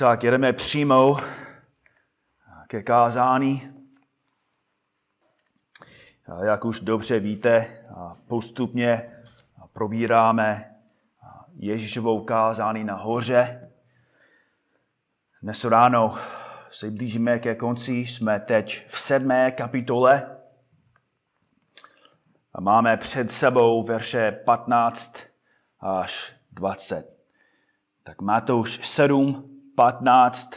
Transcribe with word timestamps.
Tak 0.00 0.24
jedeme 0.24 0.52
přímo 0.52 1.16
ke 2.66 2.82
kázání. 2.82 3.72
Jak 6.44 6.64
už 6.64 6.80
dobře 6.80 7.20
víte, 7.20 7.84
postupně 8.28 9.12
probíráme 9.72 10.74
Ježíšovou 11.54 12.24
kázání 12.24 12.84
na 12.84 12.94
hoře. 12.94 13.70
Dnes 15.42 15.64
ráno 15.64 16.18
se 16.70 16.90
blížíme 16.90 17.38
ke 17.38 17.54
konci, 17.54 17.92
jsme 17.92 18.40
teď 18.40 18.86
v 18.88 19.00
sedmé 19.00 19.50
kapitole 19.50 20.36
a 22.54 22.60
máme 22.60 22.96
před 22.96 23.30
sebou 23.30 23.82
verše 23.82 24.32
15 24.32 25.16
až 25.80 26.36
20. 26.52 27.16
Tak 28.02 28.20
Matouš 28.20 28.88
7, 28.88 29.50
15 29.80 30.50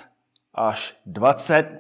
až 0.54 0.98
20. 1.05 1.80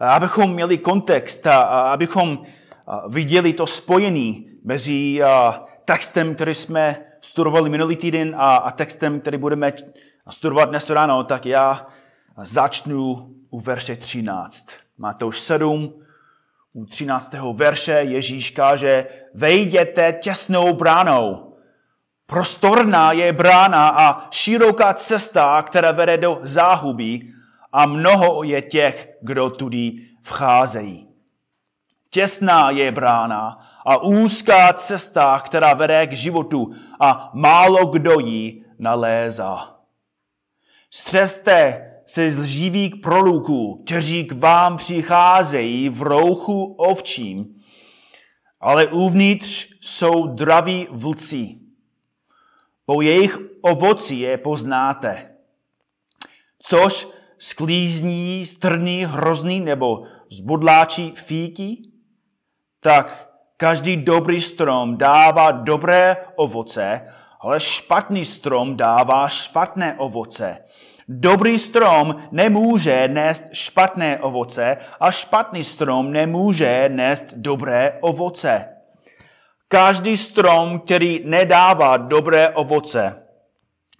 Abychom 0.00 0.54
měli 0.54 0.78
kontext 0.78 1.46
abychom 1.46 2.42
viděli 3.08 3.52
to 3.52 3.66
spojení 3.66 4.46
mezi 4.64 5.20
textem, 5.84 6.34
který 6.34 6.54
jsme 6.54 6.96
studovali 7.20 7.70
minulý 7.70 7.96
týden 7.96 8.34
a 8.38 8.70
textem, 8.70 9.20
který 9.20 9.38
budeme 9.38 9.72
studovat 10.30 10.68
dnes 10.68 10.90
ráno, 10.90 11.24
tak 11.24 11.46
já 11.46 11.86
začnu 12.42 13.30
u 13.50 13.60
verše 13.60 13.96
13. 13.96 14.66
Matouš 14.98 15.40
7, 15.40 15.92
u 16.72 16.86
13. 16.86 17.34
verše 17.52 17.92
Ježíš 17.92 18.50
káže, 18.50 19.06
vejděte 19.34 20.12
těsnou 20.12 20.74
bránou, 20.74 21.49
Prostorná 22.30 23.12
je 23.12 23.32
brána 23.32 23.88
a 23.88 24.30
široká 24.30 24.94
cesta, 24.94 25.62
která 25.62 25.92
vede 25.92 26.16
do 26.16 26.38
záhuby 26.42 27.20
a 27.72 27.86
mnoho 27.86 28.42
je 28.42 28.62
těch, 28.62 29.08
kdo 29.22 29.50
tudy 29.50 29.92
vcházejí. 30.22 31.08
Těsná 32.10 32.70
je 32.70 32.92
brána 32.92 33.58
a 33.86 33.96
úzká 33.96 34.72
cesta, 34.72 35.42
která 35.44 35.74
vede 35.74 36.06
k 36.06 36.12
životu 36.12 36.70
a 37.00 37.30
málo 37.34 37.86
kdo 37.86 38.20
ji 38.20 38.64
nalézá. 38.78 39.76
Střeste 40.90 41.86
se 42.06 42.30
z 42.30 42.38
lživých 42.38 42.96
proluků, 42.96 43.82
kteří 43.84 44.24
k 44.24 44.32
vám 44.32 44.76
přicházejí 44.76 45.88
v 45.88 46.02
rouchu 46.02 46.64
ovčím, 46.78 47.46
ale 48.60 48.86
uvnitř 48.86 49.68
jsou 49.80 50.26
draví 50.26 50.88
vlci. 50.90 51.59
Po 52.90 53.00
jejich 53.00 53.38
ovoci 53.62 54.14
je 54.14 54.38
poznáte. 54.38 55.30
Což 56.58 57.08
sklízní, 57.38 58.46
strný, 58.46 59.04
hrozný 59.04 59.60
nebo 59.60 60.02
zbudláčí 60.30 61.12
fíky? 61.14 61.82
Tak 62.80 63.30
každý 63.56 63.96
dobrý 63.96 64.40
strom 64.40 64.96
dává 64.96 65.50
dobré 65.50 66.16
ovoce, 66.36 67.00
ale 67.40 67.60
špatný 67.60 68.24
strom 68.24 68.76
dává 68.76 69.28
špatné 69.28 69.94
ovoce. 69.98 70.58
Dobrý 71.08 71.58
strom 71.58 72.16
nemůže 72.30 73.08
nést 73.08 73.44
špatné 73.52 74.18
ovoce 74.18 74.76
a 75.00 75.10
špatný 75.10 75.64
strom 75.64 76.12
nemůže 76.12 76.88
nést 76.92 77.34
dobré 77.36 77.98
ovoce. 78.00 78.79
Každý 79.72 80.16
strom, 80.16 80.80
který 80.80 81.22
nedává 81.24 81.96
dobré 81.96 82.48
ovoce, 82.48 83.22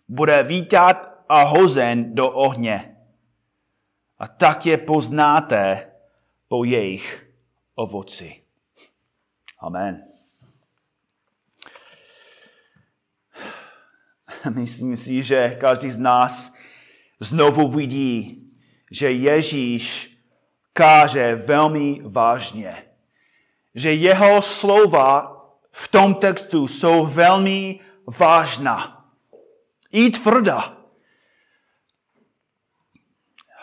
bude 0.09 0.43
vítat 0.43 1.25
a 1.29 1.43
hozen 1.43 2.15
do 2.15 2.31
ohně. 2.31 2.97
A 4.19 4.29
tak 4.29 4.67
je 4.67 4.79
poznáte 4.79 5.91
po 6.49 6.65
jejich 6.65 7.27
ovoci. 7.75 8.43
Amen. 9.59 10.05
Myslím 14.55 14.97
si, 14.97 15.23
že 15.23 15.57
každý 15.61 15.91
z 15.91 15.99
nás 15.99 16.55
znovu 17.21 17.69
vidí, 17.69 18.51
že 18.91 19.13
Ježíš 19.13 20.17
káže 20.73 21.35
velmi 21.35 22.01
vážně. 22.05 22.83
Že 23.75 23.95
jeho 23.95 24.43
slova 24.43 25.40
v 25.73 25.89
tom 25.89 26.15
textu 26.15 26.69
jsou 26.69 27.07
velmi 27.07 27.81
vážná. 28.19 29.07
I 29.93 30.11
tvrdá. 30.11 30.77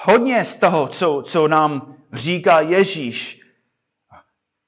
Hodně 0.03 0.45
z 0.45 0.55
toho, 0.55 0.87
co, 0.87 1.21
co 1.25 1.47
nám 1.47 1.95
říká 2.13 2.61
Ježíš, 2.61 3.41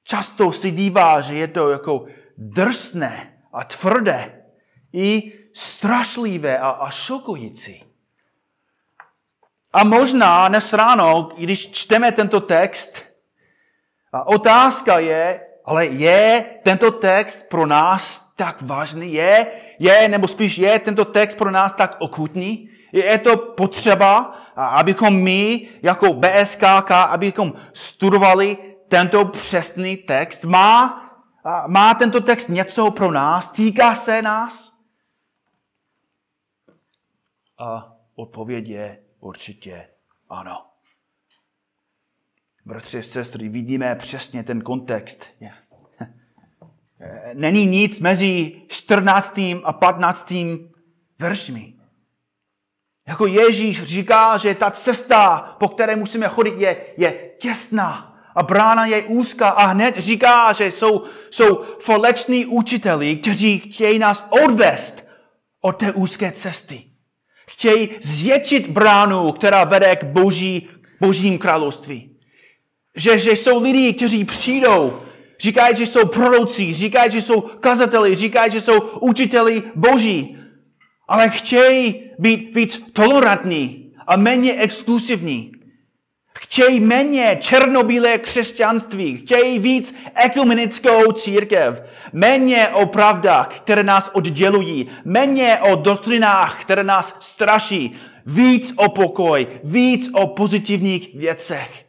často 0.03 0.51
si 0.51 0.71
dívá, 0.71 1.21
že 1.21 1.33
je 1.33 1.47
to 1.47 1.69
jako 1.69 2.05
drsné 2.37 3.41
a 3.53 3.63
tvrdé, 3.63 4.43
i 4.93 5.33
strašlivé 5.53 6.59
a, 6.59 6.69
a 6.69 6.89
šokující. 6.89 7.85
A 9.73 9.83
možná 9.83 10.47
dnes 10.47 10.73
ráno, 10.73 11.29
když 11.37 11.71
čteme 11.71 12.11
tento 12.11 12.39
text, 12.39 13.09
a 14.13 14.27
otázka 14.27 14.99
je, 14.99 15.48
ale 15.69 15.85
je 15.85 16.45
tento 16.63 16.91
text 16.91 17.49
pro 17.49 17.65
nás 17.65 18.33
tak 18.35 18.61
vážný? 18.61 19.13
Je, 19.13 19.47
je, 19.79 20.07
nebo 20.09 20.27
spíš 20.27 20.57
je 20.57 20.79
tento 20.79 21.05
text 21.05 21.35
pro 21.35 21.51
nás 21.51 21.73
tak 21.73 21.95
okutný? 21.99 22.69
Je 22.91 23.17
to 23.17 23.37
potřeba, 23.37 24.35
abychom 24.55 25.13
my 25.23 25.69
jako 25.81 26.13
BSKK, 26.13 26.91
abychom 26.91 27.53
studovali 27.73 28.57
tento 28.87 29.25
přesný 29.25 29.97
text? 29.97 30.43
Má, 30.43 31.03
má 31.67 31.93
tento 31.93 32.21
text 32.21 32.47
něco 32.47 32.91
pro 32.91 33.11
nás? 33.11 33.47
Týká 33.47 33.95
se 33.95 34.21
nás? 34.21 34.73
A 37.57 37.93
odpověď 38.15 38.67
je 38.67 38.99
určitě 39.19 39.87
ano. 40.29 40.68
Bratři 42.69 42.99
a 42.99 43.01
sestry, 43.01 43.49
vidíme 43.49 43.95
přesně 43.95 44.43
ten 44.43 44.61
kontext. 44.61 45.25
Není 47.33 47.65
nic 47.65 47.99
mezi 47.99 48.61
14. 48.67 49.39
a 49.63 49.73
15. 49.73 50.33
veršmi. 51.19 51.73
Jako 53.07 53.27
Ježíš 53.27 53.83
říká, 53.83 54.37
že 54.37 54.55
ta 54.55 54.71
cesta, 54.71 55.55
po 55.59 55.67
které 55.67 55.95
musíme 55.95 56.27
chodit, 56.27 56.53
je, 56.57 56.77
je 56.97 57.29
těsná 57.39 58.21
a 58.35 58.43
brána 58.43 58.85
je 58.85 59.03
úzká 59.03 59.49
a 59.49 59.65
hned 59.65 59.97
říká, 59.97 60.53
že 60.53 60.65
jsou, 60.65 61.03
jsou 61.29 61.63
faleční 61.79 62.45
učiteli, 62.45 63.15
kteří 63.15 63.59
chtějí 63.59 63.99
nás 63.99 64.27
odvést 64.29 65.07
od 65.61 65.71
té 65.71 65.91
úzké 65.91 66.31
cesty. 66.31 66.83
Chtějí 67.47 67.89
zvětšit 68.01 68.67
bránu, 68.67 69.31
která 69.31 69.63
vede 69.63 69.95
k 69.95 70.03
boží, 70.03 70.69
božím 70.99 71.37
království. 71.37 72.08
Že, 72.95 73.17
že 73.17 73.31
jsou 73.31 73.61
lidi, 73.63 73.93
kteří 73.93 74.25
přijdou, 74.25 75.01
říkají, 75.39 75.75
že 75.75 75.85
jsou 75.85 76.05
proroci, 76.05 76.73
říkají, 76.73 77.11
že 77.11 77.21
jsou 77.21 77.41
kazateli, 77.41 78.15
říkají, 78.15 78.51
že 78.51 78.61
jsou 78.61 78.79
učiteli 78.79 79.63
boží, 79.75 80.37
ale 81.07 81.29
chtějí 81.29 82.11
být 82.19 82.55
víc 82.55 82.83
tolerantní 82.93 83.93
a 84.07 84.17
méně 84.17 84.53
exkluzivní. 84.53 85.51
Chtějí 86.37 86.79
méně 86.79 87.37
černobílé 87.41 88.17
křesťanství, 88.17 89.17
chtějí 89.17 89.59
víc 89.59 89.95
ekumenickou 90.15 91.11
církev, 91.11 91.81
méně 92.13 92.67
o 92.67 92.85
pravdách, 92.85 93.59
které 93.59 93.83
nás 93.83 94.09
oddělují, 94.13 94.87
méně 95.05 95.59
o 95.59 95.75
doktrinách, 95.75 96.61
které 96.61 96.83
nás 96.83 97.17
straší, 97.19 97.95
víc 98.25 98.73
o 98.75 98.89
pokoj, 98.89 99.47
víc 99.63 100.09
o 100.13 100.27
pozitivních 100.27 101.15
věcech. 101.15 101.88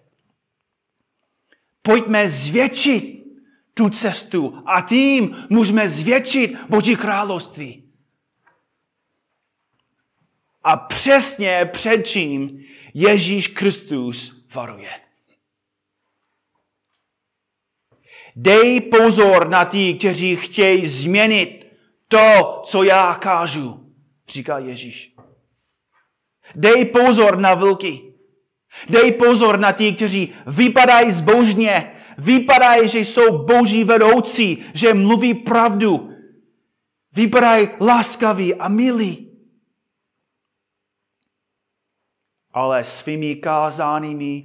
Pojďme 1.90 2.28
zvětšit 2.28 3.25
tu 3.75 3.90
cestu 3.90 4.62
a 4.66 4.81
tím 4.81 5.46
můžeme 5.48 5.88
zvětšit 5.88 6.56
Boží 6.69 6.96
království. 6.96 7.90
A 10.62 10.76
přesně 10.76 11.70
před 11.72 12.06
čím 12.06 12.64
Ježíš 12.94 13.48
Kristus 13.48 14.46
varuje. 14.54 14.90
Dej 18.37 18.81
pozor 18.81 19.48
na 19.48 19.64
ty, 19.64 19.94
kteří 19.94 20.37
chtějí 20.37 20.87
změnit 20.87 21.66
to, 22.08 22.62
co 22.64 22.82
já 22.82 23.14
kážu, 23.14 23.94
říká 24.28 24.58
Ježíš. 24.58 25.14
Dej 26.54 26.84
pozor 26.84 27.38
na 27.38 27.54
vlky. 27.54 28.09
Dej 28.88 29.12
pozor 29.12 29.58
na 29.58 29.72
ty, 29.72 29.93
kteří 29.93 30.34
vypadají 30.46 31.12
zbožně, 31.12 31.93
vypadají, 32.19 32.88
že 32.88 32.99
jsou 32.99 33.38
boží 33.44 33.84
vedoucí, 33.84 34.64
že 34.75 34.94
mluví 34.94 35.34
pravdu. 35.34 36.11
Vypadají 37.12 37.69
láskaví 37.81 38.55
a 38.55 38.69
milí. 38.69 39.31
ale 42.52 42.84
svými 42.84 43.37
kázáními 43.37 44.44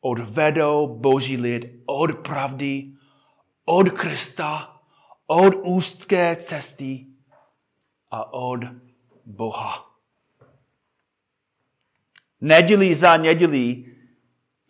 odvedou 0.00 0.86
boží 0.86 1.36
lid 1.36 1.82
od 1.86 2.18
pravdy, 2.18 2.92
od 3.64 3.90
Krista, 3.90 4.80
od 5.26 5.54
úzké 5.62 6.36
cesty 6.36 7.06
a 8.10 8.32
od 8.32 8.60
Boha. 9.24 9.85
Nedělí 12.40 12.94
za 12.94 13.16
nedělí 13.16 13.92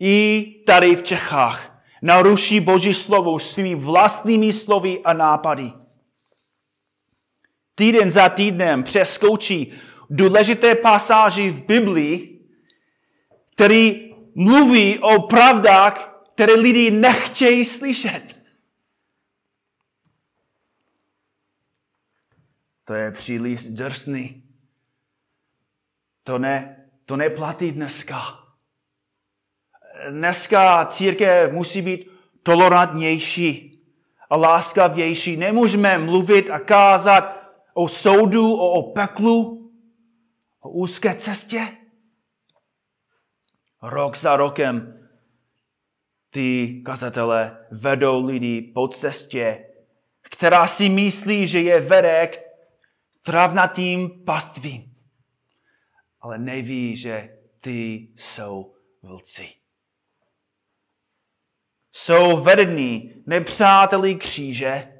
i 0.00 0.44
tady 0.66 0.96
v 0.96 1.02
Čechách 1.02 1.82
naruší 2.02 2.60
Boží 2.60 2.94
slovo 2.94 3.38
svými 3.38 3.74
vlastními 3.74 4.52
slovy 4.52 5.02
a 5.04 5.12
nápady. 5.12 5.72
Týden 7.74 8.10
za 8.10 8.28
týdnem 8.28 8.82
přeskoučí 8.82 9.72
důležité 10.10 10.74
pasáži 10.74 11.50
v 11.50 11.66
Biblii, 11.66 12.46
který 13.52 14.14
mluví 14.34 14.98
o 14.98 15.22
pravdách, 15.22 16.22
které 16.34 16.54
lidi 16.54 16.90
nechtějí 16.90 17.64
slyšet. 17.64 18.36
To 22.84 22.94
je 22.94 23.12
příliš 23.12 23.64
drsný. 23.64 24.42
To, 26.22 26.38
ne, 26.38 26.85
to 27.06 27.16
neplatí 27.16 27.72
dneska. 27.72 28.22
Dneska 30.10 30.86
církev 30.86 31.52
musí 31.52 31.82
být 31.82 32.10
tolerantnější 32.42 33.82
a 34.30 34.36
láskavější. 34.36 35.36
Nemůžeme 35.36 35.98
mluvit 35.98 36.50
a 36.50 36.58
kázat 36.58 37.52
o 37.74 37.88
soudu, 37.88 38.54
o, 38.54 38.70
o 38.70 38.92
peklu, 38.92 39.70
o 40.60 40.70
úzké 40.70 41.14
cestě. 41.14 41.68
Rok 43.82 44.16
za 44.16 44.36
rokem 44.36 45.08
ty 46.30 46.82
kazatele 46.84 47.66
vedou 47.70 48.24
lidi 48.24 48.62
po 48.74 48.88
cestě, 48.88 49.66
která 50.22 50.66
si 50.66 50.88
myslí, 50.88 51.46
že 51.46 51.60
je 51.60 51.80
vede 51.80 52.26
k 52.26 52.40
travnatým 53.22 54.24
pastvím. 54.24 54.85
Ale 56.26 56.38
neví, 56.38 56.96
že 56.96 57.38
ty 57.60 58.08
jsou 58.16 58.74
vlci. 59.02 59.48
Jsou 61.92 62.40
vedení 62.40 63.14
nepřáteli 63.26 64.14
kříže 64.14 64.92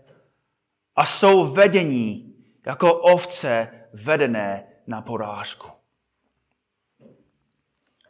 a 0.97 1.07
jsou 1.07 1.53
vedení 1.53 2.35
jako 2.67 2.95
ovce 2.95 3.69
vedené 3.93 4.67
na 4.87 5.03
porážku. 5.03 5.69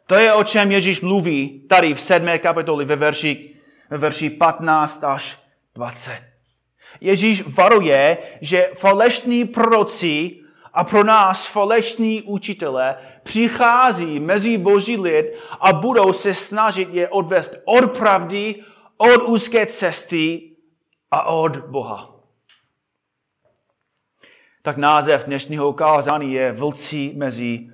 To 0.05 0.15
je, 0.15 0.33
o 0.33 0.43
čem 0.43 0.71
Ježíš 0.71 1.01
mluví 1.01 1.67
tady 1.67 1.93
v 1.93 2.01
7. 2.01 2.27
kapitoli 2.39 2.85
ve 2.85 2.95
verši, 2.95 3.55
ve 3.89 3.97
verši 3.97 4.29
15 4.29 5.03
až 5.03 5.39
20. 5.75 6.23
Ježíš 7.01 7.43
varuje, 7.47 8.17
že 8.41 8.71
falešní 8.75 9.45
proroci 9.45 10.46
a 10.73 10.83
pro 10.83 11.03
nás 11.03 11.45
falešní 11.45 12.21
učitele 12.21 12.95
přichází 13.23 14.19
mezi 14.19 14.57
boží 14.57 14.97
lid 14.97 15.25
a 15.59 15.73
budou 15.73 16.13
se 16.13 16.33
snažit 16.33 16.93
je 16.93 17.09
odvést 17.09 17.55
od 17.65 17.97
pravdy, 17.97 18.63
od 18.97 19.23
úzké 19.23 19.65
cesty 19.65 20.55
a 21.11 21.23
od 21.23 21.57
Boha. 21.57 22.13
Tak 24.61 24.77
název 24.77 25.25
dnešního 25.25 25.73
kázání 25.73 26.33
je 26.33 26.51
Vlci 26.51 27.13
mezi 27.15 27.69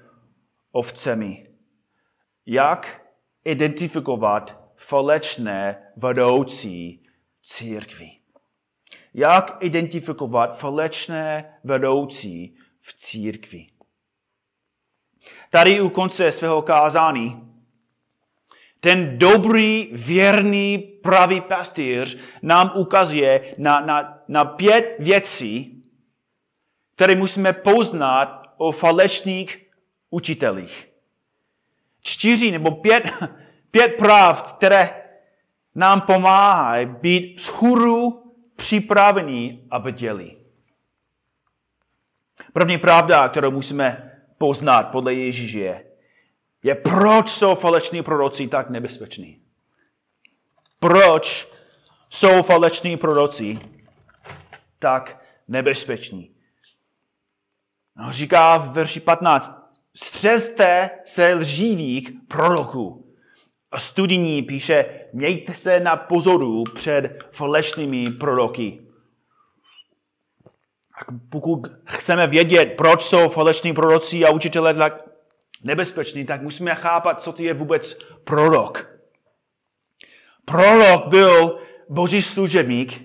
ovcemi. 0.71 1.47
Jak 2.45 3.01
identifikovat 3.45 4.63
falešné 4.75 5.91
vedoucí 5.97 7.05
církvy? 7.41 8.11
Jak 9.13 9.57
identifikovat 9.59 10.57
falešné 10.57 11.57
vedoucí 11.63 12.57
v 12.83 12.93
církvi? 12.93 13.65
Tady 15.49 15.81
u 15.81 15.89
konce 15.89 16.31
svého 16.31 16.61
kázání 16.61 17.53
ten 18.79 19.17
dobrý, 19.17 19.89
věrný, 19.91 20.77
pravý 20.77 21.41
pastýř 21.41 22.17
nám 22.41 22.71
ukazuje 22.75 23.55
na, 23.57 23.79
na, 23.79 24.23
na 24.27 24.45
pět 24.45 24.95
věcí, 24.99 25.83
které 26.95 27.15
musíme 27.15 27.53
poznat 27.53 28.53
o 28.57 28.71
falešných 28.71 29.71
učitelích 30.09 30.93
čtyři 32.03 32.51
nebo 32.51 32.71
pět, 32.71 33.03
pět 33.71 33.87
práv, 33.97 34.53
které 34.53 35.03
nám 35.75 36.01
pomáhají 36.01 36.85
být 36.85 37.39
vzhůru 37.39 38.23
připravení 38.55 39.67
a 39.71 39.79
bdělí. 39.79 40.37
První 42.53 42.77
pravda, 42.77 43.29
kterou 43.29 43.51
musíme 43.51 44.11
poznat 44.37 44.83
podle 44.83 45.13
Ježíše, 45.13 45.83
je, 46.63 46.75
proč 46.75 47.29
jsou 47.29 47.55
faleční 47.55 48.03
proroci 48.03 48.47
tak 48.47 48.69
nebezpeční. 48.69 49.39
Proč 50.79 51.47
jsou 52.09 52.41
faleční 52.41 52.97
proroci 52.97 53.59
tak 54.79 55.23
nebezpeční. 55.47 56.29
No, 57.95 58.11
říká 58.11 58.57
v 58.57 58.73
verši 58.73 58.99
15, 58.99 59.69
střezte 59.95 60.89
se 61.05 61.33
lživých 61.33 62.11
proroků. 62.27 63.15
A 63.71 63.79
studijní 63.79 64.41
píše, 64.41 64.85
mějte 65.13 65.53
se 65.53 65.79
na 65.79 65.95
pozoru 65.95 66.63
před 66.75 67.23
falešnými 67.31 68.11
proroky. 68.11 68.82
Pokud 71.29 71.61
chceme 71.85 72.27
vědět, 72.27 72.65
proč 72.65 73.01
jsou 73.01 73.29
falešní 73.29 73.73
proroci 73.73 74.25
a 74.25 74.31
učitelé 74.31 74.73
tak 74.73 74.93
nebezpeční, 75.63 76.25
tak 76.25 76.41
musíme 76.41 76.75
chápat, 76.75 77.21
co 77.21 77.33
to 77.33 77.43
je 77.43 77.53
vůbec 77.53 77.93
prorok. 78.23 78.99
Prorok 80.45 81.07
byl 81.07 81.59
boží 81.89 82.21
služebník, 82.21 83.01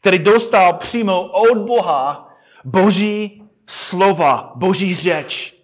který 0.00 0.18
dostal 0.18 0.74
přímo 0.74 1.22
od 1.22 1.58
Boha 1.58 2.34
boží 2.64 3.42
slova, 3.68 4.52
boží 4.54 4.94
řeč. 4.94 5.54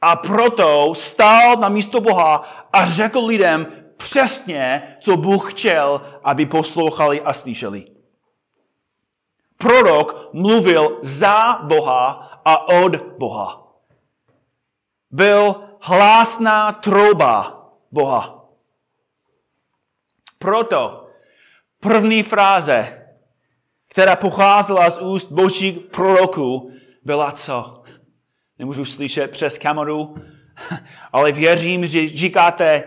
A 0.00 0.16
proto 0.16 0.94
stál 0.94 1.56
na 1.56 1.68
místo 1.68 2.00
Boha 2.00 2.36
a 2.72 2.86
řekl 2.86 3.26
lidem 3.26 3.66
přesně, 3.96 4.96
co 5.00 5.16
Bůh 5.16 5.52
chtěl, 5.52 6.00
aby 6.24 6.46
poslouchali 6.46 7.20
a 7.20 7.32
slyšeli. 7.32 7.93
Prorok 9.64 10.28
mluvil 10.32 10.98
za 11.02 11.58
Boha 11.64 12.08
a 12.44 12.68
od 12.68 12.96
Boha. 13.18 13.72
Byl 15.10 15.56
hlásná 15.80 16.72
trouba 16.72 17.64
Boha. 17.92 18.44
Proto 20.38 21.08
první 21.80 22.22
fráze, 22.22 23.08
která 23.88 24.16
pocházela 24.16 24.90
z 24.90 24.98
úst 24.98 25.32
božích 25.32 25.80
proroků, 25.80 26.72
byla 27.02 27.32
co? 27.32 27.82
nemůžu 28.58 28.84
slyšet 28.84 29.30
přes 29.30 29.58
kameru, 29.58 30.14
ale 31.12 31.32
věřím, 31.32 31.86
že 31.86 32.08
říkáte 32.08 32.84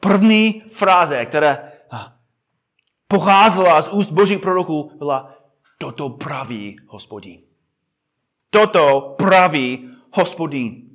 první 0.00 0.62
fráze, 0.72 1.26
která 1.26 1.58
pocházela 3.08 3.82
z 3.82 3.88
úst 3.88 4.10
božích 4.10 4.38
proroků, 4.38 4.92
byla 4.98 5.39
toto 5.80 6.10
praví 6.10 6.76
hospodín. 6.86 7.40
Toto 8.50 9.14
praví 9.18 9.90
hospodín. 10.12 10.90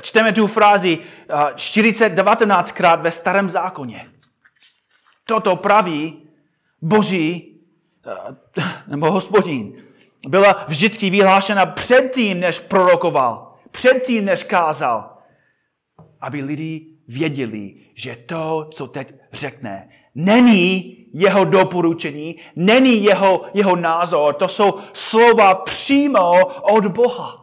Čteme 0.00 0.32
tu 0.32 0.46
frázi 0.46 0.98
40-19krát 1.28 3.00
ve 3.00 3.12
starém 3.12 3.50
zákoně. 3.50 4.10
Toto 5.24 5.56
praví 5.56 6.22
boží 6.82 7.56
nebo 8.86 9.10
hospodín 9.10 9.82
byla 10.28 10.64
vždycky 10.68 11.10
vyhlášena 11.10 11.66
předtím, 11.66 12.40
než 12.40 12.60
prorokoval, 12.60 13.56
předtím, 13.70 14.24
než 14.24 14.42
kázal, 14.42 15.18
aby 16.20 16.42
lidi 16.42 16.86
věděli, 17.08 17.74
že 17.94 18.16
to, 18.16 18.68
co 18.72 18.86
teď 18.86 19.14
řekne, 19.32 19.88
není 20.14 21.05
jeho 21.18 21.44
doporučení, 21.44 22.36
není 22.56 23.04
jeho, 23.04 23.42
jeho 23.54 23.76
názor, 23.76 24.34
to 24.34 24.48
jsou 24.48 24.74
slova 24.92 25.54
přímo 25.54 26.46
od 26.46 26.86
Boha. 26.86 27.42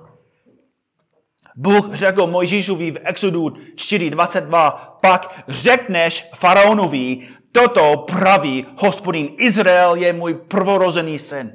Bůh 1.55 1.93
řekl 1.93 2.27
Mojžíšovi 2.27 2.91
v 2.91 2.99
Exodu 3.03 3.47
4.22, 3.49 4.73
pak 5.01 5.43
řekneš 5.47 6.29
faraonovi, 6.35 7.29
toto 7.51 7.97
praví 7.97 8.65
hospodin 8.77 9.29
Izrael 9.37 9.95
je 9.95 10.13
můj 10.13 10.33
prvorozený 10.33 11.19
syn. 11.19 11.51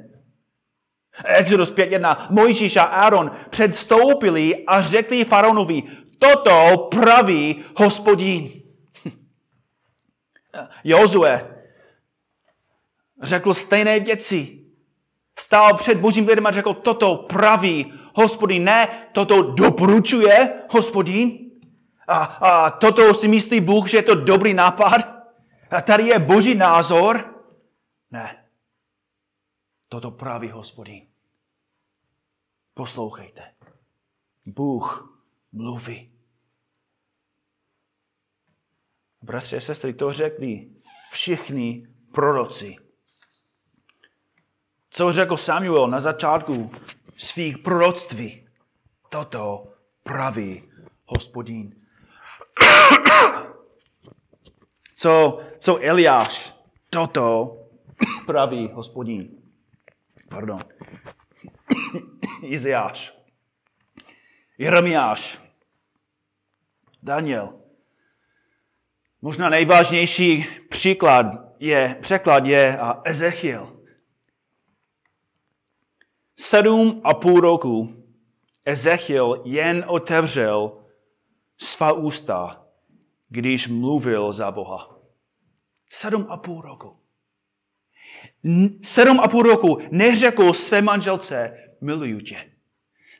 Exodus 1.25 1.71
5.1. 1.71 2.27
Mojžíš 2.29 2.77
a 2.77 2.83
Aaron 2.83 3.31
předstoupili 3.49 4.65
a 4.67 4.81
řekli 4.81 5.25
faraonovi, 5.25 5.83
Toto 6.19 6.87
praví 6.91 7.63
hospodín. 7.75 8.51
Jozue 10.83 11.58
řekl 13.21 13.53
stejné 13.53 13.99
věci. 13.99 14.65
Stál 15.39 15.77
před 15.77 15.97
božím 15.97 16.27
lidem 16.27 16.47
a 16.47 16.51
řekl, 16.51 16.73
toto 16.73 17.15
praví 17.15 17.93
hospodín, 18.15 18.63
ne, 18.63 19.07
toto 19.11 19.41
doporučuje 19.41 20.53
hospodín. 20.69 21.51
A, 22.07 22.23
a 22.23 22.69
toto 22.69 23.13
si 23.13 23.27
myslí 23.27 23.61
Bůh, 23.61 23.87
že 23.87 23.97
je 23.97 24.03
to 24.03 24.15
dobrý 24.15 24.53
nápad. 24.53 25.01
A 25.71 25.81
tady 25.81 26.03
je 26.03 26.19
boží 26.19 26.55
názor. 26.55 27.35
Ne. 28.11 28.45
Toto 29.89 30.11
praví 30.11 30.49
hospodín. 30.49 31.07
Poslouchejte. 32.73 33.41
Bůh 34.45 35.19
mluví. 35.51 36.07
Bratři 39.21 39.57
a 39.57 39.59
sestry, 39.59 39.93
to 39.93 40.13
řekli 40.13 40.69
všichni 41.11 41.87
proroci. 42.11 42.88
Co 44.89 45.11
řekl 45.13 45.37
Samuel 45.37 45.87
na 45.87 45.99
začátku 45.99 46.71
svých 47.17 47.57
proroctví? 47.57 48.47
Toto 49.09 49.73
praví 50.03 50.63
hospodín. 51.05 51.75
Co, 54.95 55.39
co 55.59 55.79
Eliáš? 55.81 56.55
Toto 56.89 57.57
praví 58.25 58.69
hospodín. 58.73 59.29
Pardon. 60.29 60.59
Iziáš. 62.41 63.17
Jeremiáš. 64.57 65.41
Daniel. 67.03 67.53
Možná 69.21 69.49
nejvážnější 69.49 70.45
příklad 70.69 71.25
je, 71.59 71.97
překlad 72.01 72.45
je 72.45 72.79
Ezechiel. 73.03 73.78
Sedm 76.41 77.01
a 77.03 77.13
půl 77.13 77.41
roku 77.41 77.89
Ezechiel 78.65 79.41
jen 79.45 79.85
otevřel 79.87 80.73
svá 81.57 81.91
ústa, 81.91 82.65
když 83.29 83.67
mluvil 83.67 84.31
za 84.31 84.51
Boha. 84.51 84.99
Sedm 85.89 86.27
a 86.29 86.37
půl 86.37 86.61
roku. 86.61 86.97
Sedm 88.83 89.19
a 89.19 89.27
půl 89.27 89.43
roku 89.43 89.77
neřekl 89.91 90.53
své 90.53 90.81
manželce, 90.81 91.57
miluju 91.81 92.19
tě. 92.19 92.51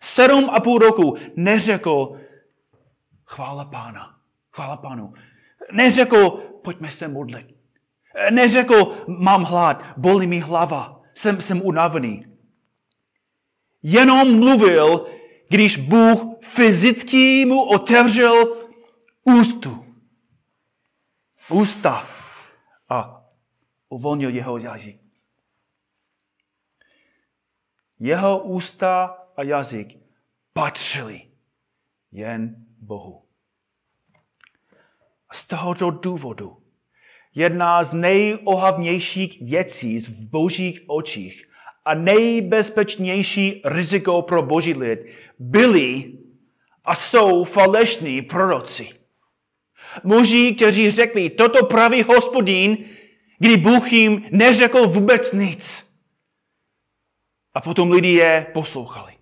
Sedm 0.02 0.50
a 0.50 0.60
půl 0.60 0.80
roku 0.80 1.16
neřekl, 1.36 2.20
chvála 3.26 3.66
pána, 3.66 4.20
chvála 4.52 4.78
pánu. 4.78 5.14
Neřekl, 5.72 6.30
pojďme 6.64 6.92
se 6.92 7.08
modlit. 7.08 7.56
Neřekl, 8.32 9.06
mám 9.08 9.44
hlad, 9.44 9.84
bolí 9.98 10.28
mi 10.28 10.40
hlava, 10.40 11.02
jsem, 11.14 11.42
jsem 11.42 11.62
unavený. 11.62 12.30
Jenom 13.84 14.40
mluvil, 14.40 15.08
když 15.50 15.78
Bůh 15.78 16.20
fyzicky 16.42 17.46
mu 17.46 17.64
otevřel 17.64 18.58
ústu. 19.24 19.86
Ústa. 21.50 22.08
A 22.90 23.26
uvolnil 23.90 24.30
jeho 24.30 24.58
jazyk. 24.58 25.02
Jeho 28.00 28.44
ústa 28.44 29.06
a 29.38 29.44
jazyk 29.44 29.98
patřili 30.54 31.32
jen 32.12 32.66
Bohu. 32.82 33.26
A 35.30 35.34
z 35.34 35.46
tohoto 35.46 35.92
důvodu 35.92 36.64
jedna 37.36 37.84
z 37.84 37.94
nejohavnějších 37.94 39.42
věcí 39.42 40.00
v 40.00 40.10
božích 40.10 40.82
očích 40.88 41.49
a 41.90 41.94
nejbezpečnější 41.94 43.62
riziko 43.66 44.22
pro 44.22 44.42
boží 44.42 44.74
lid 44.74 45.00
byli 45.40 46.14
a 46.86 46.96
jsou 46.96 47.44
falešní 47.44 48.22
proroci. 48.22 48.90
Muži, 50.04 50.56
kteří 50.56 50.92
řekli, 50.92 51.30
toto 51.30 51.66
praví 51.66 52.04
hospodín, 52.04 52.78
kdy 53.40 53.58
Bůh 53.58 53.94
jim 53.94 54.26
neřekl 54.32 54.88
vůbec 54.88 55.34
nic. 55.34 55.90
A 57.54 57.62
potom 57.62 57.92
lidi 57.92 58.14
je 58.14 58.48
poslouchali. 58.54 59.14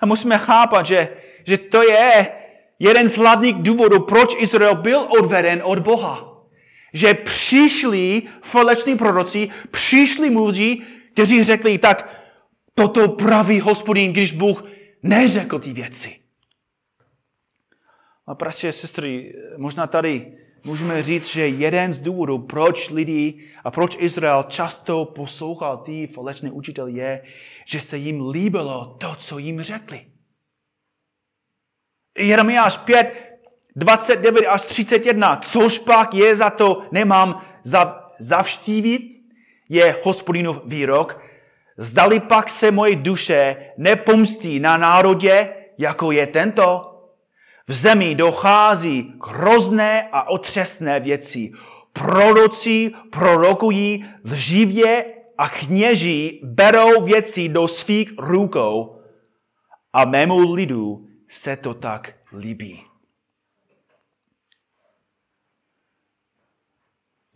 A 0.00 0.06
musíme 0.06 0.38
chápat, 0.38 0.86
že, 0.86 1.16
že 1.44 1.58
to 1.58 1.82
je 1.82 2.32
jeden 2.78 3.08
z 3.08 3.16
hlavních 3.16 3.56
důvodů, 3.56 4.00
proč 4.00 4.34
Izrael 4.38 4.74
byl 4.74 5.00
odveden 5.00 5.60
od 5.64 5.78
Boha 5.78 6.29
že 6.92 7.14
přišli 7.14 8.22
faleční 8.42 8.96
proroci, 8.96 9.48
přišli 9.70 10.30
muži, 10.30 10.82
kteří 11.12 11.44
řekli, 11.44 11.78
tak 11.78 12.20
toto 12.74 13.08
praví 13.08 13.60
hospodin, 13.60 14.12
když 14.12 14.32
Bůh 14.32 14.64
neřekl 15.02 15.58
ty 15.58 15.72
věci. 15.72 16.16
A 18.26 18.34
bratři 18.34 18.72
sestry, 18.72 19.34
možná 19.56 19.86
tady 19.86 20.32
můžeme 20.64 21.02
říct, 21.02 21.26
že 21.26 21.48
jeden 21.48 21.92
z 21.92 21.98
důvodů, 21.98 22.38
proč 22.38 22.90
lidi 22.90 23.48
a 23.64 23.70
proč 23.70 23.96
Izrael 24.00 24.42
často 24.42 25.04
poslouchal 25.04 25.76
ty 25.76 26.06
falešné 26.06 26.50
učitele, 26.50 26.90
je, 26.90 27.22
že 27.66 27.80
se 27.80 27.96
jim 27.96 28.30
líbilo 28.30 28.96
to, 29.00 29.14
co 29.16 29.38
jim 29.38 29.62
řekli. 29.62 30.06
Jeremiáš 32.18 32.76
5, 32.76 33.29
29 33.80 34.46
až 34.46 34.62
31, 34.62 35.36
což 35.36 35.78
pak 35.78 36.14
je 36.14 36.36
za 36.36 36.50
to, 36.50 36.82
nemám 36.92 37.40
za, 37.64 38.04
zavštívit, 38.18 39.02
je 39.68 39.96
hospodinův 40.02 40.60
výrok, 40.64 41.20
zdali 41.76 42.20
pak 42.20 42.50
se 42.50 42.70
moje 42.70 42.96
duše 42.96 43.56
nepomstí 43.76 44.60
na 44.60 44.76
národě, 44.76 45.48
jako 45.78 46.12
je 46.12 46.26
tento. 46.26 46.86
V 47.68 47.72
zemi 47.72 48.14
dochází 48.14 49.14
k 49.20 49.26
hrozné 49.26 50.08
a 50.12 50.28
otřesné 50.28 51.00
věci. 51.00 51.52
Proroci 51.92 52.92
prorokují 53.10 54.04
lživě 54.24 55.04
a 55.38 55.48
kněží 55.48 56.40
berou 56.44 57.02
věci 57.02 57.48
do 57.48 57.68
svých 57.68 58.12
rukou 58.18 59.00
a 59.92 60.04
mému 60.04 60.52
lidu 60.52 61.06
se 61.28 61.56
to 61.56 61.74
tak 61.74 62.12
líbí. 62.38 62.89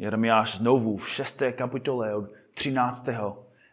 Jeremiáš 0.04 0.60
znovu 0.60 0.96
v 0.96 1.08
6. 1.08 1.42
kapitole 1.56 2.14
od 2.14 2.24
13. 2.54 3.08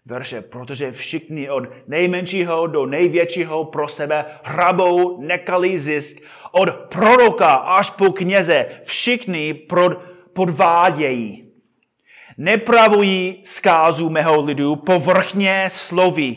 verše, 0.05 0.41
protože 0.41 0.91
všichni 0.91 1.49
od 1.49 1.63
nejmenšího 1.87 2.67
do 2.67 2.85
největšího 2.85 3.65
pro 3.65 3.87
sebe 3.87 4.25
hrabou 4.43 5.21
nekalý 5.21 5.77
zisk, 5.77 6.23
od 6.51 6.69
proroka 6.71 7.55
až 7.55 7.89
po 7.89 8.11
kněze, 8.11 8.65
všichni 8.83 9.67
podvádějí. 10.33 11.51
Nepravují 12.37 13.41
zkázu 13.43 14.09
mého 14.09 14.41
lidu 14.43 14.75
povrchně 14.75 15.67
slovy. 15.71 16.35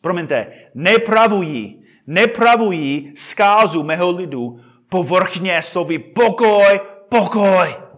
Promiňte, 0.00 0.46
nepravují, 0.74 1.84
nepravují 2.06 3.12
zkázu 3.16 3.82
mého 3.82 4.10
lidu 4.10 4.60
povrchně 4.88 5.62
slovy 5.62 5.98
pokoj, 5.98 6.80
pokoj 7.08 7.89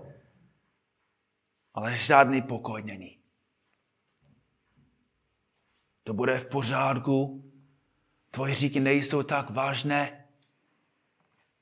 ale 1.74 1.96
žádný 1.96 2.42
pokoj 2.42 2.82
není. 2.82 3.18
To 6.04 6.14
bude 6.14 6.38
v 6.38 6.46
pořádku. 6.46 7.44
Tvoje 8.30 8.54
říky 8.54 8.80
nejsou 8.80 9.22
tak 9.22 9.50
vážné. 9.50 10.24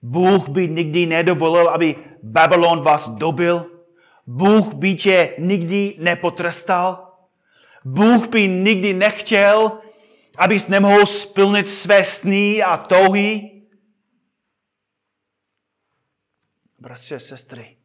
Bůh 0.02 0.49
by 0.49 0.69
nikdy 0.69 1.07
nedovolil, 1.07 1.69
aby 1.69 1.97
Babylon 2.23 2.83
vás 2.83 3.09
dobil. 3.09 3.83
Bůh 4.26 4.75
by 4.75 4.95
tě 4.95 5.35
nikdy 5.38 5.97
nepotrestal. 5.99 7.17
Bůh 7.85 8.29
by 8.29 8.49
nikdy 8.49 8.95
nechtěl, 8.95 9.81
abys 10.37 10.67
nemohl 10.69 11.07
splnit 11.07 11.71
své 11.71 12.05
sny 12.05 12.62
a 12.62 12.76
touhy. 12.76 13.62
Bratři 16.79 17.14
a 17.14 17.21
sestry, 17.21 17.76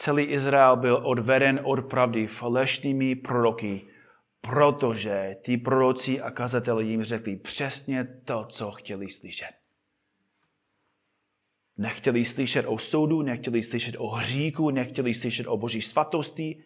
celý 0.00 0.24
Izrael 0.24 0.76
byl 0.76 1.00
odveden 1.04 1.60
od 1.62 1.80
pravdy 1.90 2.26
falešnými 2.26 3.14
proroky, 3.14 3.86
protože 4.40 5.36
ty 5.42 5.56
proroci 5.56 6.20
a 6.20 6.30
kazateli 6.30 6.86
jim 6.86 7.04
řekli 7.04 7.36
přesně 7.36 8.04
to, 8.24 8.46
co 8.48 8.70
chtěli 8.70 9.08
slyšet. 9.08 9.52
Nechtěli 11.76 12.24
slyšet 12.24 12.66
o 12.66 12.78
soudu, 12.78 13.22
nechtěli 13.22 13.62
slyšet 13.62 13.94
o 13.98 14.08
hříku, 14.08 14.70
nechtěli 14.70 15.14
slyšet 15.14 15.46
o 15.46 15.56
boží 15.56 15.82
svatosti. 15.82 16.64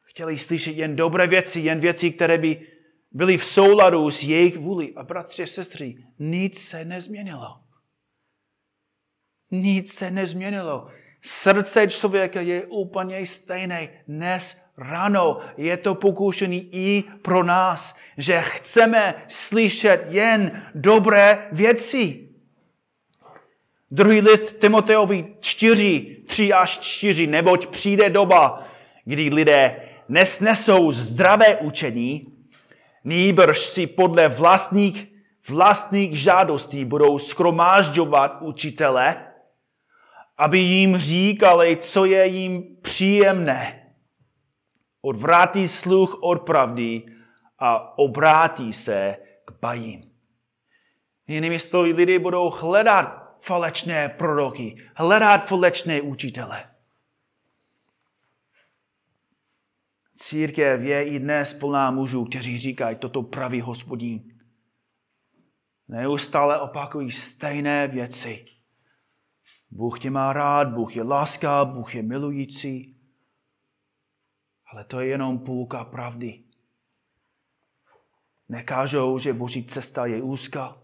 Chtěli 0.00 0.38
slyšet 0.38 0.72
jen 0.72 0.96
dobré 0.96 1.26
věci, 1.26 1.60
jen 1.60 1.80
věci, 1.80 2.10
které 2.10 2.38
by 2.38 2.66
byli 3.10 3.38
v 3.38 3.44
souladu 3.44 4.10
s 4.10 4.22
jejich 4.22 4.58
vůli. 4.58 4.94
A 4.94 5.02
bratři 5.02 5.42
a 5.42 5.46
sestry, 5.46 6.04
nic 6.18 6.60
se 6.60 6.84
nezměnilo. 6.84 7.60
Nic 9.50 9.92
se 9.92 10.10
nezměnilo. 10.10 10.90
Srdce 11.22 11.88
člověka 11.88 12.40
je 12.40 12.66
úplně 12.66 13.26
stejné. 13.26 13.88
Dnes 14.08 14.64
ráno 14.78 15.40
je 15.56 15.76
to 15.76 15.94
pokušení 15.94 16.68
i 16.72 17.04
pro 17.22 17.44
nás, 17.44 17.98
že 18.16 18.40
chceme 18.40 19.14
slyšet 19.28 20.06
jen 20.08 20.62
dobré 20.74 21.48
věci. 21.52 22.28
Druhý 23.90 24.20
list 24.20 24.58
Timoteovi 24.58 25.34
4, 25.40 26.16
3 26.26 26.52
až 26.52 26.78
4, 26.78 27.26
neboť 27.26 27.66
přijde 27.66 28.10
doba, 28.10 28.64
kdy 29.04 29.28
lidé 29.28 29.76
nesnesou 30.08 30.90
zdravé 30.90 31.56
učení, 31.56 32.32
nýbrž 33.04 33.58
si 33.58 33.86
podle 33.86 34.28
vlastních, 34.28 35.08
vlastních 35.48 36.18
žádostí 36.18 36.84
budou 36.84 37.18
skromážďovat 37.18 38.42
učitele, 38.42 39.27
aby 40.38 40.58
jim 40.58 40.98
říkali, 40.98 41.76
co 41.76 42.04
je 42.04 42.26
jim 42.26 42.76
příjemné. 42.82 43.92
Odvrátí 45.00 45.68
sluch 45.68 46.18
od 46.22 46.42
pravdy 46.42 47.02
a 47.58 47.98
obrátí 47.98 48.72
se 48.72 49.16
k 49.44 49.52
bajím. 49.60 50.10
Jinými 51.26 51.58
slovy, 51.58 51.92
lidé 51.92 52.18
budou 52.18 52.50
hledat 52.50 53.36
falečné 53.40 54.08
proroky, 54.08 54.90
hledat 54.94 55.46
falečné 55.48 56.00
učitele. 56.00 56.70
Církev 60.14 60.80
je 60.82 61.04
i 61.04 61.18
dnes 61.18 61.54
plná 61.54 61.90
mužů, 61.90 62.24
kteří 62.24 62.58
říkají, 62.58 62.96
toto 62.96 63.22
pravý 63.22 63.60
hospodín. 63.60 64.40
Neustále 65.88 66.60
opakují 66.60 67.10
stejné 67.10 67.88
věci. 67.88 68.57
Bůh 69.70 70.00
tě 70.00 70.10
má 70.10 70.32
rád, 70.32 70.68
Bůh 70.68 70.96
je 70.96 71.02
láska, 71.02 71.64
Bůh 71.64 71.94
je 71.94 72.02
milující. 72.02 72.96
Ale 74.72 74.84
to 74.84 75.00
je 75.00 75.06
jenom 75.06 75.38
půlka 75.38 75.84
pravdy. 75.84 76.42
Nekážou, 78.48 79.18
že 79.18 79.32
boží 79.32 79.64
cesta 79.64 80.06
je 80.06 80.22
úzká, 80.22 80.76